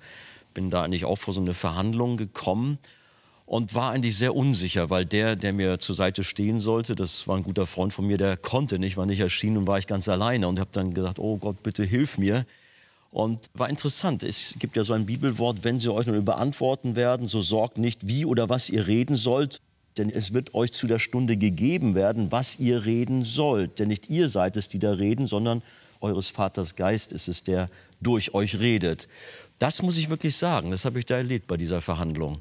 bin 0.53 0.69
da 0.69 0.83
eigentlich 0.83 1.03
auch 1.03 1.17
vor 1.17 1.33
so 1.33 1.41
eine 1.41 1.53
Verhandlung 1.53 2.15
gekommen 2.15 2.79
und 3.45 3.75
war 3.75 3.91
eigentlich 3.91 4.17
sehr 4.17 4.37
unsicher, 4.37 4.89
weil 4.89 5.05
der, 5.05 5.35
der 5.35 5.51
mir 5.51 5.79
zur 5.79 5.95
Seite 5.95 6.23
stehen 6.23 6.61
sollte, 6.61 6.95
das 6.95 7.27
war 7.27 7.35
ein 7.35 7.43
guter 7.43 7.65
Freund 7.65 7.91
von 7.91 8.07
mir, 8.07 8.17
der 8.17 8.37
konnte 8.37 8.79
nicht, 8.79 8.95
war 8.95 9.05
nicht 9.05 9.19
erschienen 9.19 9.57
und 9.57 9.67
war 9.67 9.79
ich 9.79 9.85
ganz 9.85 10.07
alleine 10.07 10.47
und 10.47 10.61
habe 10.61 10.69
dann 10.71 10.93
gesagt, 10.93 11.19
oh 11.19 11.35
Gott, 11.35 11.61
bitte 11.61 11.83
hilf 11.83 12.17
mir. 12.17 12.45
Und 13.15 13.49
war 13.53 13.69
interessant. 13.69 14.23
Es 14.23 14.55
gibt 14.59 14.75
ja 14.75 14.83
so 14.83 14.91
ein 14.91 15.05
Bibelwort, 15.05 15.63
wenn 15.63 15.79
sie 15.79 15.89
euch 15.89 16.05
nur 16.05 16.21
beantworten 16.21 16.97
werden, 16.97 17.29
so 17.29 17.41
sorgt 17.41 17.77
nicht, 17.77 18.09
wie 18.09 18.25
oder 18.25 18.49
was 18.49 18.69
ihr 18.69 18.87
reden 18.87 19.15
sollt, 19.15 19.59
denn 19.97 20.09
es 20.09 20.33
wird 20.33 20.53
euch 20.53 20.73
zu 20.73 20.85
der 20.85 20.99
Stunde 20.99 21.37
gegeben 21.37 21.95
werden, 21.95 22.33
was 22.33 22.59
ihr 22.59 22.83
reden 22.83 23.23
sollt. 23.23 23.79
Denn 23.79 23.87
nicht 23.87 24.09
ihr 24.09 24.27
seid 24.27 24.57
es, 24.57 24.67
die 24.67 24.79
da 24.79 24.91
reden, 24.91 25.27
sondern 25.27 25.61
eures 26.01 26.27
Vaters 26.27 26.75
Geist 26.75 27.13
ist 27.13 27.29
es, 27.29 27.41
der 27.41 27.69
durch 28.01 28.33
euch 28.33 28.59
redet. 28.59 29.07
Das 29.59 29.81
muss 29.81 29.95
ich 29.95 30.09
wirklich 30.09 30.35
sagen, 30.35 30.71
das 30.71 30.83
habe 30.83 30.99
ich 30.99 31.05
da 31.05 31.15
erlebt 31.15 31.47
bei 31.47 31.55
dieser 31.55 31.79
Verhandlung 31.79 32.39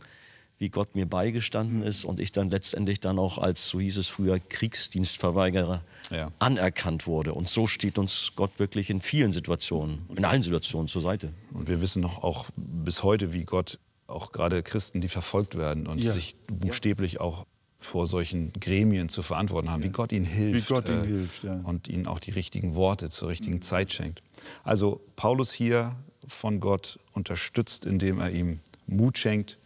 wie 0.59 0.69
Gott 0.69 0.95
mir 0.95 1.07
beigestanden 1.07 1.83
ist 1.83 2.05
und 2.05 2.21
ich 2.21 2.33
dann 2.33 2.51
letztendlich 2.51 3.01
dann 3.01 3.19
auch 3.19 3.39
als, 3.39 3.69
so 3.69 3.81
hieß 3.81 3.97
es 3.99 4.09
früher, 4.09 4.39
Kriegsdienstverweigerer 4.39 5.83
ja. 6.11 6.31
anerkannt 6.39 7.07
wurde. 7.07 7.35
Und 7.35 7.49
so 7.49 7.67
steht 7.67 7.99
uns 7.99 8.33
Gott 8.37 8.59
wirklich 8.59 8.89
in 8.91 9.01
vielen 9.01 9.33
Situationen, 9.33 10.07
in 10.15 10.25
allen 10.25 10.43
Situationen 10.43 10.89
zur 10.89 11.03
Seite. 11.03 11.33
Und 11.53 11.69
wir 11.69 11.83
wissen 11.83 12.03
noch 12.03 12.23
auch 12.23 12.47
bis 12.57 13.03
heute, 13.03 13.33
wie 13.33 13.45
Gott 13.45 13.79
auch 14.07 14.33
gerade 14.33 14.63
Christen, 14.63 15.01
die 15.01 15.09
verfolgt 15.09 15.57
werden 15.57 15.87
und 15.87 15.99
ja. 15.99 16.13
sich 16.13 16.35
buchstäblich 16.47 17.21
auch 17.21 17.47
vor 17.79 18.07
solchen 18.07 18.53
Gremien 18.55 19.09
zu 19.09 19.23
verantworten 19.23 19.71
haben, 19.71 19.83
wie 19.83 19.91
Gott 19.91 20.13
ihnen 20.13 20.25
hilft, 20.25 20.71
wie 20.71 20.75
Gott 20.75 20.89
ihnen 20.89 21.05
äh, 21.05 21.07
hilft 21.07 21.45
ja. 21.45 21.61
und 21.65 21.89
ihnen 21.89 22.07
auch 22.07 22.19
die 22.19 22.31
richtigen 22.31 22.75
Worte 22.75 23.11
zur 23.11 23.29
richtigen 23.29 23.61
Zeit 23.61 23.93
schenkt. 23.93 24.23
Also 24.63 25.01
Paulus 25.17 25.53
hier 25.53 25.95
von 26.27 26.61
Gott 26.61 26.99
unterstützt, 27.13 27.85
indem 27.85 28.21
er 28.21 28.31
ihm 28.31 28.61
Mut 28.87 29.19
schenkt, 29.19 29.59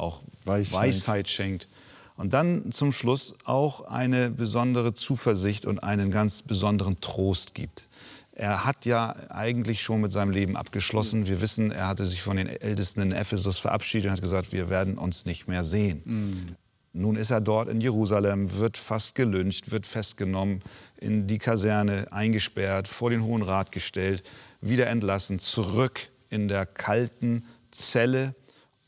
auch 0.00 0.22
Weisheit. 0.44 0.80
Weisheit 0.80 1.28
schenkt. 1.28 1.68
Und 2.16 2.34
dann 2.34 2.70
zum 2.70 2.92
Schluss 2.92 3.34
auch 3.44 3.86
eine 3.86 4.30
besondere 4.30 4.92
Zuversicht 4.92 5.64
und 5.64 5.78
einen 5.82 6.10
ganz 6.10 6.42
besonderen 6.42 7.00
Trost 7.00 7.54
gibt. 7.54 7.88
Er 8.32 8.64
hat 8.64 8.86
ja 8.86 9.16
eigentlich 9.30 9.82
schon 9.82 10.00
mit 10.00 10.12
seinem 10.12 10.30
Leben 10.30 10.56
abgeschlossen. 10.56 11.26
Wir 11.26 11.40
wissen, 11.40 11.70
er 11.70 11.88
hatte 11.88 12.06
sich 12.06 12.22
von 12.22 12.36
den 12.36 12.46
Ältesten 12.46 13.00
in 13.00 13.12
Ephesus 13.12 13.58
verabschiedet 13.58 14.06
und 14.06 14.12
hat 14.12 14.22
gesagt, 14.22 14.52
wir 14.52 14.70
werden 14.70 14.98
uns 14.98 15.24
nicht 15.24 15.48
mehr 15.48 15.64
sehen. 15.64 16.02
Mhm. 16.04 16.46
Nun 16.92 17.16
ist 17.16 17.30
er 17.30 17.40
dort 17.40 17.68
in 17.68 17.80
Jerusalem, 17.80 18.56
wird 18.56 18.76
fast 18.76 19.14
gelyncht, 19.14 19.70
wird 19.70 19.86
festgenommen, 19.86 20.60
in 20.96 21.26
die 21.26 21.38
Kaserne 21.38 22.08
eingesperrt, 22.10 22.88
vor 22.88 23.10
den 23.10 23.22
Hohen 23.22 23.42
Rat 23.42 23.72
gestellt, 23.72 24.24
wieder 24.60 24.88
entlassen, 24.88 25.38
zurück 25.38 26.08
in 26.30 26.48
der 26.48 26.66
kalten 26.66 27.44
Zelle. 27.70 28.34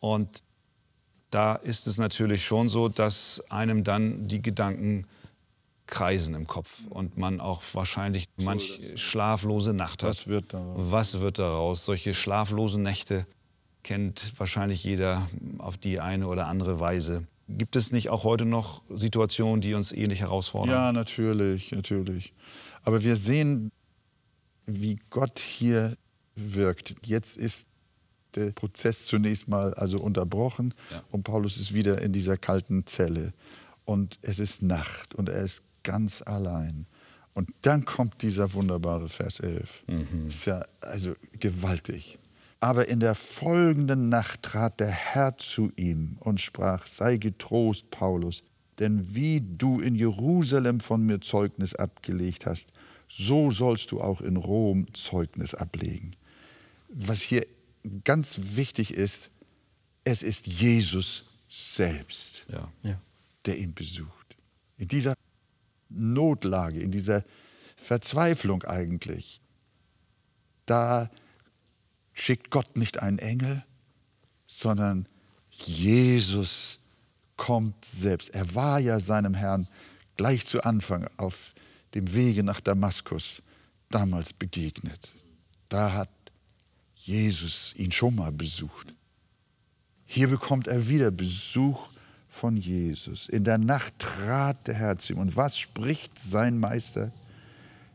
Und 0.01 0.43
da 1.33 1.55
ist 1.55 1.87
es 1.87 1.99
natürlich 1.99 2.45
schon 2.45 2.69
so, 2.69 2.89
dass 2.89 3.43
einem 3.49 3.85
dann 3.85 4.29
die 4.29 4.43
Gedanken 4.43 5.07
kreisen 5.87 6.35
im 6.35 6.47
Kopf 6.47 6.81
und 6.91 7.17
man 7.17 7.41
auch 7.41 7.63
wahrscheinlich 7.73 8.27
manch 8.37 8.81
schlaflose 8.97 9.73
Nacht 9.73 10.03
hat. 10.03 10.11
Was 10.11 10.27
wird 10.27 10.53
daraus? 10.53 10.91
Was 10.91 11.21
wird 11.21 11.39
daraus? 11.39 11.85
Solche 11.85 12.15
schlaflosen 12.15 12.83
Nächte 12.83 13.27
kennt 13.83 14.33
wahrscheinlich 14.39 14.85
jeder 14.85 15.27
auf 15.59 15.77
die 15.77 16.01
eine 16.01 16.29
oder 16.29 16.47
andere 16.47 16.81
Weise. 16.81 17.27
Gibt 17.49 17.77
es 17.77 17.93
nicht 17.93 18.11
auch 18.11 18.25
heute 18.25 18.45
noch 18.45 18.83
Situationen, 18.89 19.61
die 19.61 19.75
uns 19.75 19.93
ähnlich 19.93 20.21
herausfordern? 20.21 20.71
Ja, 20.71 20.93
natürlich, 20.93 21.73
natürlich. 21.73 22.35
Aber 22.85 23.03
wir 23.03 23.17
sehen, 23.17 23.73
wie 24.67 24.99
Gott 25.11 25.39
hier 25.39 25.97
wirkt. 26.35 26.95
Jetzt 27.05 27.37
ist 27.37 27.67
der 28.37 28.53
Prozess 28.53 29.07
zunächst 29.07 29.49
mal 29.49 29.75
also 29.75 29.99
unterbrochen 29.99 30.75
Ja. 30.91 31.03
und 31.11 31.23
Paulus 31.25 31.57
ist 31.59 31.75
wieder 31.75 32.01
in 32.03 32.13
dieser 32.13 32.37
kalten 32.37 32.87
Zelle 32.87 33.33
und 33.85 34.19
es 34.23 34.39
ist 34.39 34.63
Nacht 34.63 35.15
und 35.15 35.29
er 35.29 35.43
ist 35.43 35.63
ganz 35.83 36.23
allein. 36.23 36.87
Und 37.35 37.51
dann 37.63 37.85
kommt 37.87 38.23
dieser 38.23 38.53
wunderbare 38.53 39.09
Vers 39.09 39.41
11. 39.41 39.85
Ist 40.29 40.45
ja 40.45 40.63
also 40.81 41.15
gewaltig. 41.41 42.19
Aber 42.61 42.89
in 42.89 43.01
der 43.01 43.15
folgenden 43.15 44.09
Nacht 44.11 44.43
trat 44.43 44.79
der 44.81 44.91
Herr 44.91 45.37
zu 45.39 45.73
ihm 45.77 46.17
und 46.21 46.41
sprach, 46.41 46.87
sei 46.87 47.17
getrost, 47.17 47.91
Paulus, 47.91 48.43
denn 48.79 49.15
wie 49.15 49.41
du 49.41 49.81
in 49.81 49.95
Jerusalem 49.95 50.79
von 50.81 51.05
mir 51.05 51.21
Zeugnis 51.21 51.75
abgelegt 51.75 52.47
hast, 52.47 52.71
so 53.09 53.51
sollst 53.51 53.91
du 53.93 54.01
auch 54.01 54.21
in 54.21 54.37
Rom 54.37 54.87
Zeugnis 54.95 55.55
ablegen. 55.55 56.13
Was 56.89 57.21
hier 57.21 57.45
ganz 58.05 58.39
wichtig 58.57 58.95
ist, 58.95 59.31
es 60.05 60.23
ist 60.23 60.47
Jesus 60.47 61.25
selbst, 61.49 62.45
Ja. 62.49 62.73
Ja. 62.83 63.01
der 63.47 63.59
ihn 63.59 63.75
besucht. 63.75 64.37
In 64.79 64.89
dieser 64.89 65.15
Notlage, 65.89 66.81
in 66.81 66.91
dieser 66.91 67.25
Verzweiflung 67.77 68.63
eigentlich, 68.65 69.41
da 70.67 71.11
schickt 72.13 72.51
Gott 72.51 72.77
nicht 72.77 73.01
einen 73.01 73.19
Engel, 73.19 73.65
sondern 74.47 75.07
Jesus 75.51 76.79
kommt 77.37 77.85
selbst. 77.85 78.31
Er 78.31 78.55
war 78.55 78.79
ja 78.79 79.01
seinem 79.01 79.35
Herrn 79.35 79.69
gleich 80.17 80.47
zu 80.47 80.63
Anfang 80.63 81.07
auf 81.17 81.55
dem 81.95 82.13
Wege 82.15 82.43
nach 82.43 82.61
Damaskus 82.61 83.43
damals 83.91 84.33
begegnet. 84.33 85.13
Da 85.69 85.93
hat 85.93 86.09
Jesus 87.05 87.75
ihn 87.77 87.91
schon 87.91 88.15
mal 88.15 88.31
besucht. 88.31 88.95
Hier 90.05 90.29
bekommt 90.29 90.69
er 90.69 90.89
wieder 90.89 91.11
Besuch 91.11 91.91
von 92.29 92.57
Jesus. 92.57 93.29
In 93.29 93.45
der 93.45 93.59
Nacht 93.59 93.99
trat 93.99 94.69
der 94.69 94.75
Herr 94.75 94.99
zu 94.99 95.15
ihm. 95.15 95.19
Und 95.19 95.37
was 95.37 95.59
spricht 95.59 96.19
sein 96.19 96.59
Meister? 96.59 97.13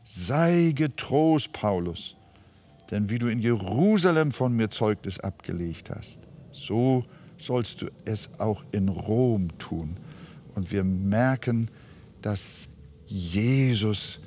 Sei 0.04 0.72
getrost, 0.74 1.52
Paulus, 1.52 2.16
denn 2.90 3.08
wie 3.08 3.18
du 3.18 3.28
in 3.28 3.40
Jerusalem 3.40 4.30
von 4.30 4.54
mir 4.54 4.70
Zeugnis 4.70 5.18
abgelegt 5.18 5.90
hast, 5.90 6.20
so 6.52 7.04
sollst 7.36 7.82
du 7.82 7.90
es 8.04 8.30
auch 8.38 8.62
in 8.72 8.88
Rom 8.88 9.56
tun. 9.58 9.96
Und 10.54 10.70
wir 10.70 10.84
merken, 10.84 11.70
dass 12.20 12.68
Jesus 13.06 14.20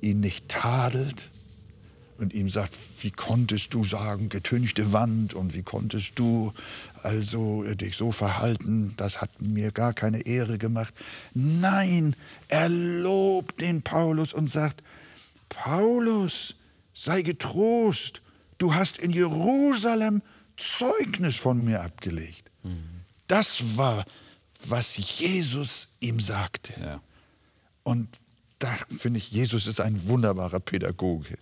ihn 0.00 0.20
nicht 0.20 0.48
tadelt, 0.48 1.30
und 2.18 2.32
ihm 2.32 2.48
sagt, 2.48 2.74
wie 3.00 3.10
konntest 3.10 3.74
du 3.74 3.84
sagen, 3.84 4.28
getünchte 4.28 4.92
Wand 4.92 5.34
und 5.34 5.54
wie 5.54 5.62
konntest 5.62 6.12
du 6.18 6.52
also 7.02 7.62
dich 7.74 7.96
so 7.96 8.12
verhalten, 8.12 8.94
das 8.96 9.20
hat 9.20 9.42
mir 9.42 9.72
gar 9.72 9.92
keine 9.92 10.26
Ehre 10.26 10.58
gemacht. 10.58 10.94
Nein, 11.32 12.16
er 12.48 12.68
lobt 12.68 13.60
den 13.60 13.82
Paulus 13.82 14.32
und 14.32 14.50
sagt, 14.50 14.82
Paulus, 15.48 16.56
sei 16.92 17.22
getrost, 17.22 18.22
du 18.58 18.74
hast 18.74 18.98
in 18.98 19.10
Jerusalem 19.10 20.22
Zeugnis 20.56 21.36
von 21.36 21.64
mir 21.64 21.82
abgelegt. 21.82 22.50
Das 23.26 23.76
war, 23.76 24.04
was 24.66 24.96
Jesus 25.18 25.88
ihm 26.00 26.20
sagte. 26.20 26.72
Ja. 26.80 27.00
Und 27.82 28.08
da 28.58 28.74
finde 28.88 29.18
ich, 29.18 29.30
Jesus 29.30 29.66
ist 29.66 29.80
ein 29.80 30.08
wunderbarer 30.08 30.60
Pädagoge. 30.60 31.36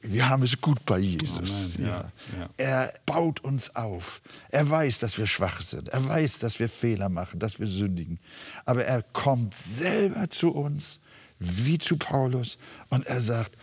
Wir 0.00 0.28
haben 0.28 0.44
es 0.44 0.60
gut 0.60 0.84
bei 0.86 0.98
Jesus. 0.98 1.76
Ja, 1.76 1.86
ja. 1.86 2.10
ja. 2.38 2.50
Er 2.56 2.94
baut 3.04 3.40
uns 3.40 3.74
auf. 3.74 4.22
Er 4.50 4.68
weiß, 4.70 5.00
dass 5.00 5.18
wir 5.18 5.26
schwach 5.26 5.60
sind. 5.60 5.88
Er 5.88 6.06
weiß, 6.06 6.38
dass 6.38 6.60
wir 6.60 6.68
Fehler 6.68 7.08
machen, 7.08 7.40
dass 7.40 7.58
wir 7.58 7.66
sündigen. 7.66 8.20
Aber 8.64 8.84
er 8.84 9.02
kommt 9.02 9.54
selber 9.54 10.30
zu 10.30 10.52
uns, 10.52 11.00
wie 11.40 11.78
zu 11.78 11.96
Paulus, 11.96 12.58
und 12.90 13.06
er 13.06 13.20
sagt, 13.20 13.56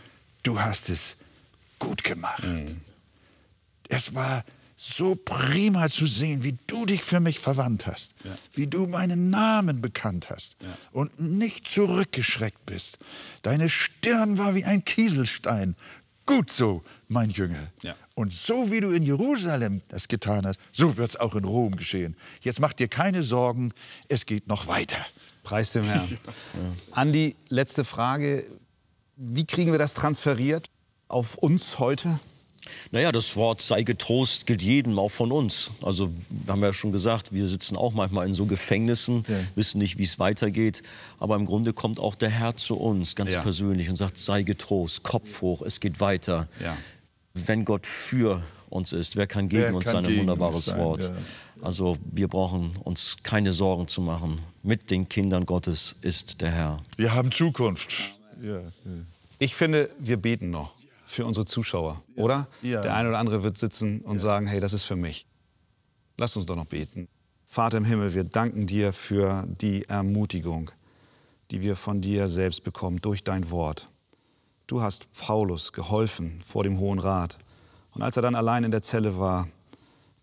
du 0.44 0.60
hast 0.60 0.90
es 0.90 1.16
gut 1.80 2.04
gemacht. 2.04 2.44
Mhm. 2.44 2.82
Es 3.88 4.14
war 4.14 4.44
so 4.78 5.16
prima 5.16 5.88
zu 5.88 6.06
sehen, 6.06 6.44
wie 6.44 6.58
du 6.68 6.86
dich 6.86 7.02
für 7.02 7.22
mich 7.22 7.40
verwandt 7.40 7.88
hast, 7.88 8.14
Ja. 8.26 8.38
wie 8.54 8.68
du 8.68 8.88
meinen 8.88 9.30
Namen 9.30 9.82
bekannt 9.82 10.30
hast 10.30 10.58
Ja. 10.62 10.68
und 10.92 11.18
nicht 11.20 11.66
zurückgeschreckt 11.68 12.66
bist. 12.66 12.98
Deine 13.42 13.70
Stirn 13.70 14.38
war 14.38 14.54
wie 14.54 14.66
ein 14.66 14.84
Kieselstein. 14.84 15.76
Gut 16.26 16.50
so, 16.50 16.84
mein 17.08 17.30
Jünger. 17.30 17.68
Ja. 17.84 17.96
Und 18.16 18.34
so 18.34 18.72
wie 18.72 18.80
du 18.80 18.92
in 18.92 19.04
Jerusalem 19.04 19.82
das 19.90 20.08
getan 20.08 20.46
hast, 20.46 20.60
so 20.72 20.98
wird 20.98 21.10
es 21.10 21.16
auch 21.18 21.36
in 21.36 21.44
Rom 21.44 21.76
geschehen. 21.76 22.16
Jetzt 22.42 22.60
mach 22.60 22.74
dir 22.74 22.88
keine 22.88 23.22
Sorgen, 23.22 23.74
es 24.08 24.26
geht 24.26 24.48
noch 24.48 24.68
weiter. 24.68 24.98
Preis 25.44 25.74
dem 25.74 25.84
Herrn. 25.84 26.18
Andi, 26.92 27.36
letzte 27.50 27.86
Frage. 27.86 28.46
Wie 29.18 29.46
kriegen 29.46 29.72
wir 29.72 29.80
das 29.80 29.94
transferiert 29.94 30.70
auf 31.08 31.38
uns 31.38 31.78
heute? 31.78 32.20
Naja, 32.92 33.12
das 33.12 33.36
Wort 33.36 33.62
sei 33.62 33.84
getrost 33.84 34.46
gilt 34.46 34.62
jedem, 34.64 34.98
auch 35.00 35.10
von 35.10 35.32
uns. 35.32 35.72
Also 35.82 36.12
wir 36.30 36.54
haben 36.54 36.62
ja 36.62 36.74
schon 36.74 36.92
gesagt, 36.92 37.32
wir 37.34 37.48
sitzen 37.48 37.76
auch 37.78 37.94
manchmal 37.94 38.28
in 38.28 38.34
so 38.34 38.46
Gefängnissen, 38.46 39.24
Ja. 39.28 39.36
wissen 39.56 39.78
nicht, 39.80 39.98
wie 39.98 40.04
es 40.04 40.20
weitergeht. 40.20 40.84
Aber 41.20 41.36
im 41.36 41.46
Grunde 41.46 41.74
kommt 41.74 42.00
auch 42.00 42.16
der 42.16 42.30
Herr 42.30 42.56
zu 42.56 42.78
uns 42.78 43.16
ganz 43.16 43.34
Ja. 43.34 43.42
persönlich 43.42 43.90
und 43.90 43.96
sagt, 43.96 44.18
sei 44.18 44.44
getrost, 44.44 45.04
Kopf 45.04 45.42
hoch, 45.42 45.62
es 45.62 45.80
geht 45.80 46.00
weiter. 46.00 46.48
Ja. 46.64 46.76
Wenn 47.34 47.66
Gott 47.66 47.86
für 47.86 48.42
uns 48.70 48.94
ist, 48.94 49.16
wer 49.16 49.28
kann 49.28 49.50
gegen 49.50 49.64
Wer 49.64 49.76
uns 49.76 49.86
kann 49.86 50.04
sein? 50.04 50.06
Ein 50.14 50.20
wunderbares 50.20 50.66
sein, 50.66 50.80
Wort. 50.80 51.04
ja. 51.04 51.12
Also 51.62 51.98
wir 52.12 52.28
brauchen 52.28 52.74
uns 52.84 53.16
keine 53.24 53.52
Sorgen 53.54 53.88
zu 53.88 54.02
machen. 54.02 54.40
Mit 54.64 54.90
den 54.92 55.08
Kindern 55.10 55.46
Gottes 55.46 55.96
ist 56.02 56.42
der 56.42 56.52
Herr. 56.52 56.84
Wir 56.98 57.14
haben 57.14 57.32
Zukunft. 57.32 57.94
Ja, 58.42 58.60
ja. 58.60 58.72
Ich 59.40 59.56
finde, 59.56 59.90
wir 60.00 60.18
beten 60.18 60.50
noch 60.52 60.74
für 61.06 61.26
unsere 61.26 61.46
Zuschauer, 61.46 62.04
oder? 62.16 62.48
Ja. 62.62 62.82
Der 62.82 62.96
eine 62.96 63.10
oder 63.10 63.20
andere 63.20 63.44
wird 63.44 63.58
sitzen 63.58 64.02
und 64.02 64.20
sagen, 64.20 64.48
hey, 64.48 64.60
das 64.60 64.74
ist 64.74 64.84
für 64.84 64.96
mich. 64.96 65.28
Lass 66.18 66.36
uns 66.36 66.46
doch 66.46 66.56
noch 66.56 66.66
beten. 66.66 67.08
Vater 67.46 67.78
im 67.78 67.86
Himmel, 67.86 68.14
wir 68.14 68.24
danken 68.24 68.68
dir 68.68 68.92
für 68.92 69.46
die 69.48 69.86
Ermutigung, 69.86 70.72
die 71.52 71.62
wir 71.62 71.76
von 71.76 72.02
dir 72.02 72.28
selbst 72.28 72.64
bekommen 72.64 73.00
durch 73.02 73.24
dein 73.24 73.52
Wort. 73.52 73.90
Du 74.68 74.82
hast 74.82 75.12
Paulus 75.14 75.72
geholfen 75.74 76.42
vor 76.44 76.64
dem 76.64 76.80
Hohen 76.80 77.00
Rat. 77.00 77.38
Und 77.92 78.02
als 78.02 78.18
er 78.18 78.24
dann 78.24 78.36
allein 78.36 78.64
in 78.64 78.72
der 78.72 78.82
Zelle 78.82 79.20
war, 79.20 79.48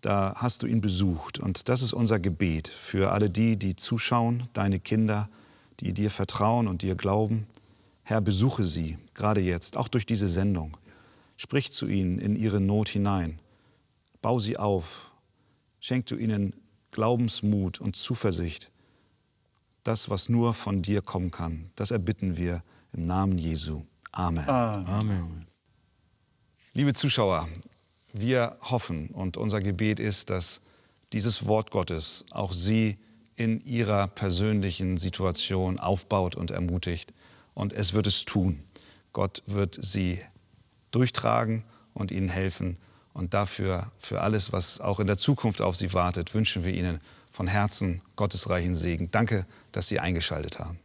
da 0.01 0.33
hast 0.35 0.61
du 0.61 0.67
ihn 0.67 0.81
besucht. 0.81 1.39
Und 1.39 1.69
das 1.69 1.81
ist 1.81 1.93
unser 1.93 2.19
Gebet 2.19 2.67
für 2.67 3.11
alle 3.13 3.29
die, 3.29 3.57
die 3.57 3.75
zuschauen, 3.77 4.49
deine 4.51 4.79
Kinder, 4.79 5.29
die 5.79 5.93
dir 5.93 6.11
vertrauen 6.11 6.67
und 6.67 6.81
dir 6.81 6.95
glauben. 6.95 7.47
Herr, 8.03 8.21
besuche 8.21 8.65
sie, 8.65 8.97
gerade 9.13 9.41
jetzt, 9.41 9.77
auch 9.77 9.87
durch 9.87 10.05
diese 10.05 10.27
Sendung. 10.27 10.77
Sprich 11.37 11.71
zu 11.71 11.87
ihnen 11.87 12.19
in 12.19 12.35
ihre 12.35 12.59
Not 12.59 12.89
hinein. 12.89 13.39
Bau 14.21 14.39
sie 14.39 14.57
auf. 14.57 15.11
Schenk 15.79 16.05
du 16.07 16.15
ihnen 16.15 16.53
Glaubensmut 16.91 17.79
und 17.79 17.95
Zuversicht. 17.95 18.71
Das, 19.83 20.09
was 20.09 20.29
nur 20.29 20.53
von 20.53 20.81
dir 20.81 21.01
kommen 21.01 21.31
kann, 21.31 21.69
das 21.75 21.91
erbitten 21.91 22.37
wir 22.37 22.63
im 22.93 23.01
Namen 23.01 23.37
Jesu. 23.37 23.83
Amen. 24.11 24.47
Amen. 24.47 25.47
Liebe 26.73 26.93
Zuschauer, 26.93 27.49
wir 28.13 28.57
hoffen 28.61 29.09
und 29.09 29.37
unser 29.37 29.61
Gebet 29.61 29.99
ist, 29.99 30.29
dass 30.29 30.61
dieses 31.13 31.47
Wort 31.47 31.71
Gottes 31.71 32.25
auch 32.31 32.53
Sie 32.53 32.97
in 33.35 33.59
Ihrer 33.65 34.07
persönlichen 34.07 34.97
Situation 34.97 35.79
aufbaut 35.79 36.35
und 36.35 36.51
ermutigt. 36.51 37.13
Und 37.53 37.73
es 37.73 37.93
wird 37.93 38.07
es 38.07 38.25
tun. 38.25 38.63
Gott 39.11 39.43
wird 39.45 39.77
Sie 39.81 40.19
durchtragen 40.91 41.63
und 41.93 42.11
Ihnen 42.11 42.29
helfen. 42.29 42.77
Und 43.13 43.33
dafür, 43.33 43.91
für 43.99 44.21
alles, 44.21 44.51
was 44.51 44.81
auch 44.81 44.99
in 44.99 45.07
der 45.07 45.17
Zukunft 45.17 45.61
auf 45.61 45.75
Sie 45.75 45.93
wartet, 45.93 46.33
wünschen 46.33 46.63
wir 46.63 46.73
Ihnen 46.73 46.99
von 47.31 47.47
Herzen 47.47 48.01
gottesreichen 48.15 48.75
Segen. 48.75 49.11
Danke, 49.11 49.45
dass 49.71 49.87
Sie 49.87 49.99
eingeschaltet 49.99 50.59
haben. 50.59 50.79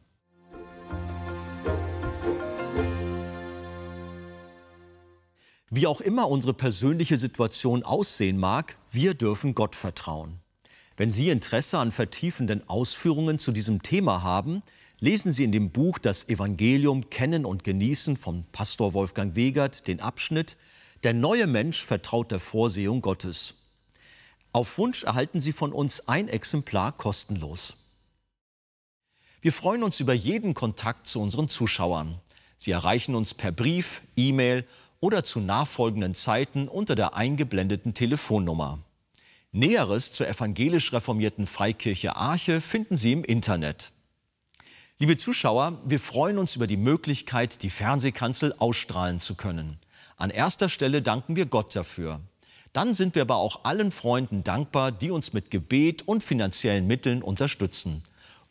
Wie 5.71 5.87
auch 5.87 6.01
immer 6.01 6.29
unsere 6.29 6.55
persönliche 6.55 7.19
Situation 7.19 7.83
aussehen 7.83 8.39
mag, 8.39 8.77
wir 8.91 9.13
dürfen 9.13 9.55
Gott 9.55 9.77
vertrauen. 9.77 10.41
Wenn 10.97 11.11
Sie 11.11 11.29
Interesse 11.29 11.79
an 11.79 11.93
vertiefenden 11.93 12.67
Ausführungen 12.69 13.39
zu 13.39 13.53
diesem 13.53 13.83
Thema 13.83 14.23
haben, 14.23 14.63
lesen 15.01 15.33
Sie 15.33 15.45
in 15.45 15.53
dem 15.53 15.71
Buch 15.71 15.99
Das 15.99 16.29
Evangelium 16.29 17.09
Kennen 17.11 17.45
und 17.45 17.65
Genießen 17.65 18.17
von 18.17 18.45
Pastor 18.53 18.95
Wolfgang 18.95 19.37
Wegert 19.37 19.87
den 19.87 20.01
Abschnitt 20.01 20.57
Der 21.05 21.15
neue 21.15 21.47
Mensch 21.47 21.85
vertraut 21.85 22.33
der 22.33 22.41
Vorsehung 22.41 23.01
Gottes. 23.01 23.55
Auf 24.53 24.79
Wunsch 24.79 25.05
erhalten 25.05 25.41
Sie 25.41 25.53
von 25.53 25.73
uns 25.73 26.09
ein 26.09 26.27
Exemplar 26.29 26.93
kostenlos. 26.93 27.75
Wir 29.41 29.53
freuen 29.53 29.85
uns 29.85 30.01
über 30.01 30.15
jeden 30.15 30.55
Kontakt 30.55 31.07
zu 31.07 31.21
unseren 31.21 31.49
Zuschauern. 31.49 32.19
Sie 32.57 32.73
erreichen 32.73 33.15
uns 33.15 33.35
per 33.35 33.53
Brief, 33.53 34.03
E-Mail 34.17 34.67
oder 34.99 35.23
zu 35.23 35.39
nachfolgenden 35.39 36.17
Zeiten 36.17 36.67
unter 36.67 36.97
der 36.97 37.15
eingeblendeten 37.15 37.95
Telefonnummer. 37.95 38.81
Näheres 39.53 40.13
zur 40.13 40.27
evangelisch 40.27 40.93
reformierten 40.93 41.47
Freikirche 41.47 42.17
Arche 42.17 42.61
finden 42.61 42.97
Sie 42.97 43.13
im 43.13 43.23
Internet. 43.23 43.93
Liebe 45.01 45.17
Zuschauer, 45.17 45.81
wir 45.85 46.01
freuen 46.01 46.39
uns 46.39 46.57
über 46.57 46.67
die 46.67 46.77
Möglichkeit, 46.77 47.63
die 47.63 47.71
Fernsehkanzel 47.71 48.53
ausstrahlen 48.59 49.21
zu 49.21 49.37
können. 49.37 49.79
An 50.17 50.31
erster 50.31 50.69
Stelle 50.69 51.03
danken 51.03 51.37
wir 51.37 51.47
Gott 51.47 51.77
dafür. 51.77 52.21
Dann 52.73 52.95
sind 52.95 53.15
wir 53.15 53.23
aber 53.23 53.37
auch 53.37 53.65
allen 53.65 53.93
Freunden 53.93 54.43
dankbar, 54.43 54.91
die 54.91 55.13
uns 55.13 55.33
mit 55.33 55.53
Gebet 55.53 56.09
und 56.09 56.25
finanziellen 56.25 56.89
Mitteln 56.89 57.23
unterstützen. 57.23 58.03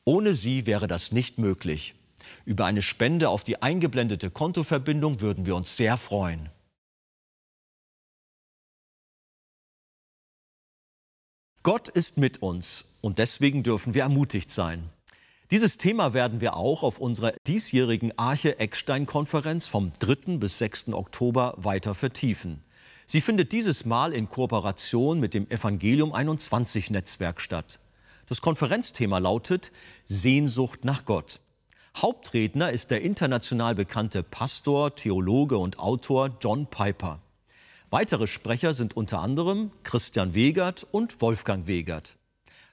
Ohne 0.06 0.34
sie 0.34 0.66
wäre 0.66 0.88
das 0.88 1.12
nicht 1.12 1.38
möglich. 1.38 1.96
Über 2.46 2.64
eine 2.64 2.82
Spende 2.82 3.28
auf 3.28 3.44
die 3.44 3.62
eingeblendete 3.62 4.32
Kontoverbindung 4.32 5.20
würden 5.20 5.46
wir 5.46 5.56
uns 5.58 5.76
sehr 5.76 5.98
freuen. 5.98 6.50
Gott 11.62 11.90
ist 11.90 12.18
mit 12.18 12.42
uns 12.42 12.86
und 13.02 13.18
deswegen 13.18 13.64
dürfen 13.64 13.94
wir 13.94 14.04
ermutigt 14.04 14.50
sein. 14.50 14.90
Dieses 15.50 15.78
Thema 15.78 16.14
werden 16.14 16.42
wir 16.42 16.58
auch 16.58 16.84
auf 16.84 17.00
unserer 17.00 17.32
diesjährigen 17.48 18.12
Arche-Eckstein-Konferenz 18.20 19.68
vom 19.68 19.94
3. 19.98 20.40
bis 20.40 20.58
6. 20.58 20.90
Oktober 20.90 21.54
weiter 21.56 21.96
vertiefen. 21.96 22.62
Sie 23.06 23.22
findet 23.22 23.54
dieses 23.54 23.86
Mal 23.86 24.12
in 24.12 24.28
Kooperation 24.28 25.22
mit 25.22 25.34
dem 25.34 25.50
Evangelium 25.50 26.12
21 26.12 26.92
Netzwerk 26.92 27.40
statt. 27.40 27.80
Das 28.28 28.42
Konferenzthema 28.42 29.20
lautet 29.20 29.72
Sehnsucht 30.04 30.84
nach 30.84 31.06
Gott. 31.06 31.40
Hauptredner 31.96 32.72
ist 32.72 32.92
der 32.92 33.02
international 33.02 33.74
bekannte 33.74 34.24
Pastor, 34.24 34.96
Theologe 34.96 35.58
und 35.58 35.80
Autor 35.80 36.38
John 36.42 36.68
Piper. 36.68 37.22
Weitere 37.90 38.28
Sprecher 38.28 38.74
sind 38.74 38.98
unter 38.98 39.22
anderem 39.22 39.72
Christian 39.86 40.34
Wegert 40.34 40.86
und 40.92 41.22
Wolfgang 41.22 41.68
Wegert. 41.68 42.18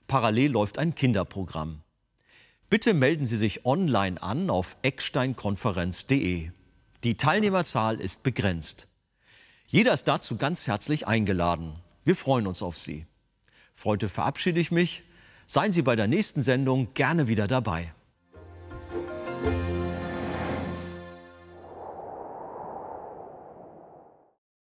Parallel 0.09 0.51
läuft 0.51 0.81
ein 0.81 0.97
Kinderprogramm. 0.97 1.84
Bitte 2.75 2.93
melden 2.93 3.25
Sie 3.25 3.37
sich 3.37 3.65
online 3.67 4.21
an 4.21 4.51
auf 4.51 4.77
ecksteinkonferenz.de. 4.83 6.51
Die 7.05 7.15
Teilnehmerzahl 7.17 8.01
ist 8.01 8.25
begrenzt. 8.25 8.89
Jeder 9.69 9.93
ist 9.93 10.09
dazu 10.09 10.37
ganz 10.37 10.67
herzlich 10.67 11.07
eingeladen. 11.07 11.77
Wir 12.03 12.17
freuen 12.17 12.49
uns 12.49 12.63
auf 12.63 12.77
Sie. 12.77 13.07
Für 13.75 13.91
heute 13.91 14.09
verabschiede 14.09 14.59
ich 14.59 14.73
mich. 14.73 15.05
Seien 15.47 15.71
Sie 15.71 15.83
bei 15.83 15.95
der 15.95 16.09
nächsten 16.09 16.43
Sendung 16.43 16.95
gerne 16.95 17.29
wieder 17.29 17.47
dabei. 17.47 17.95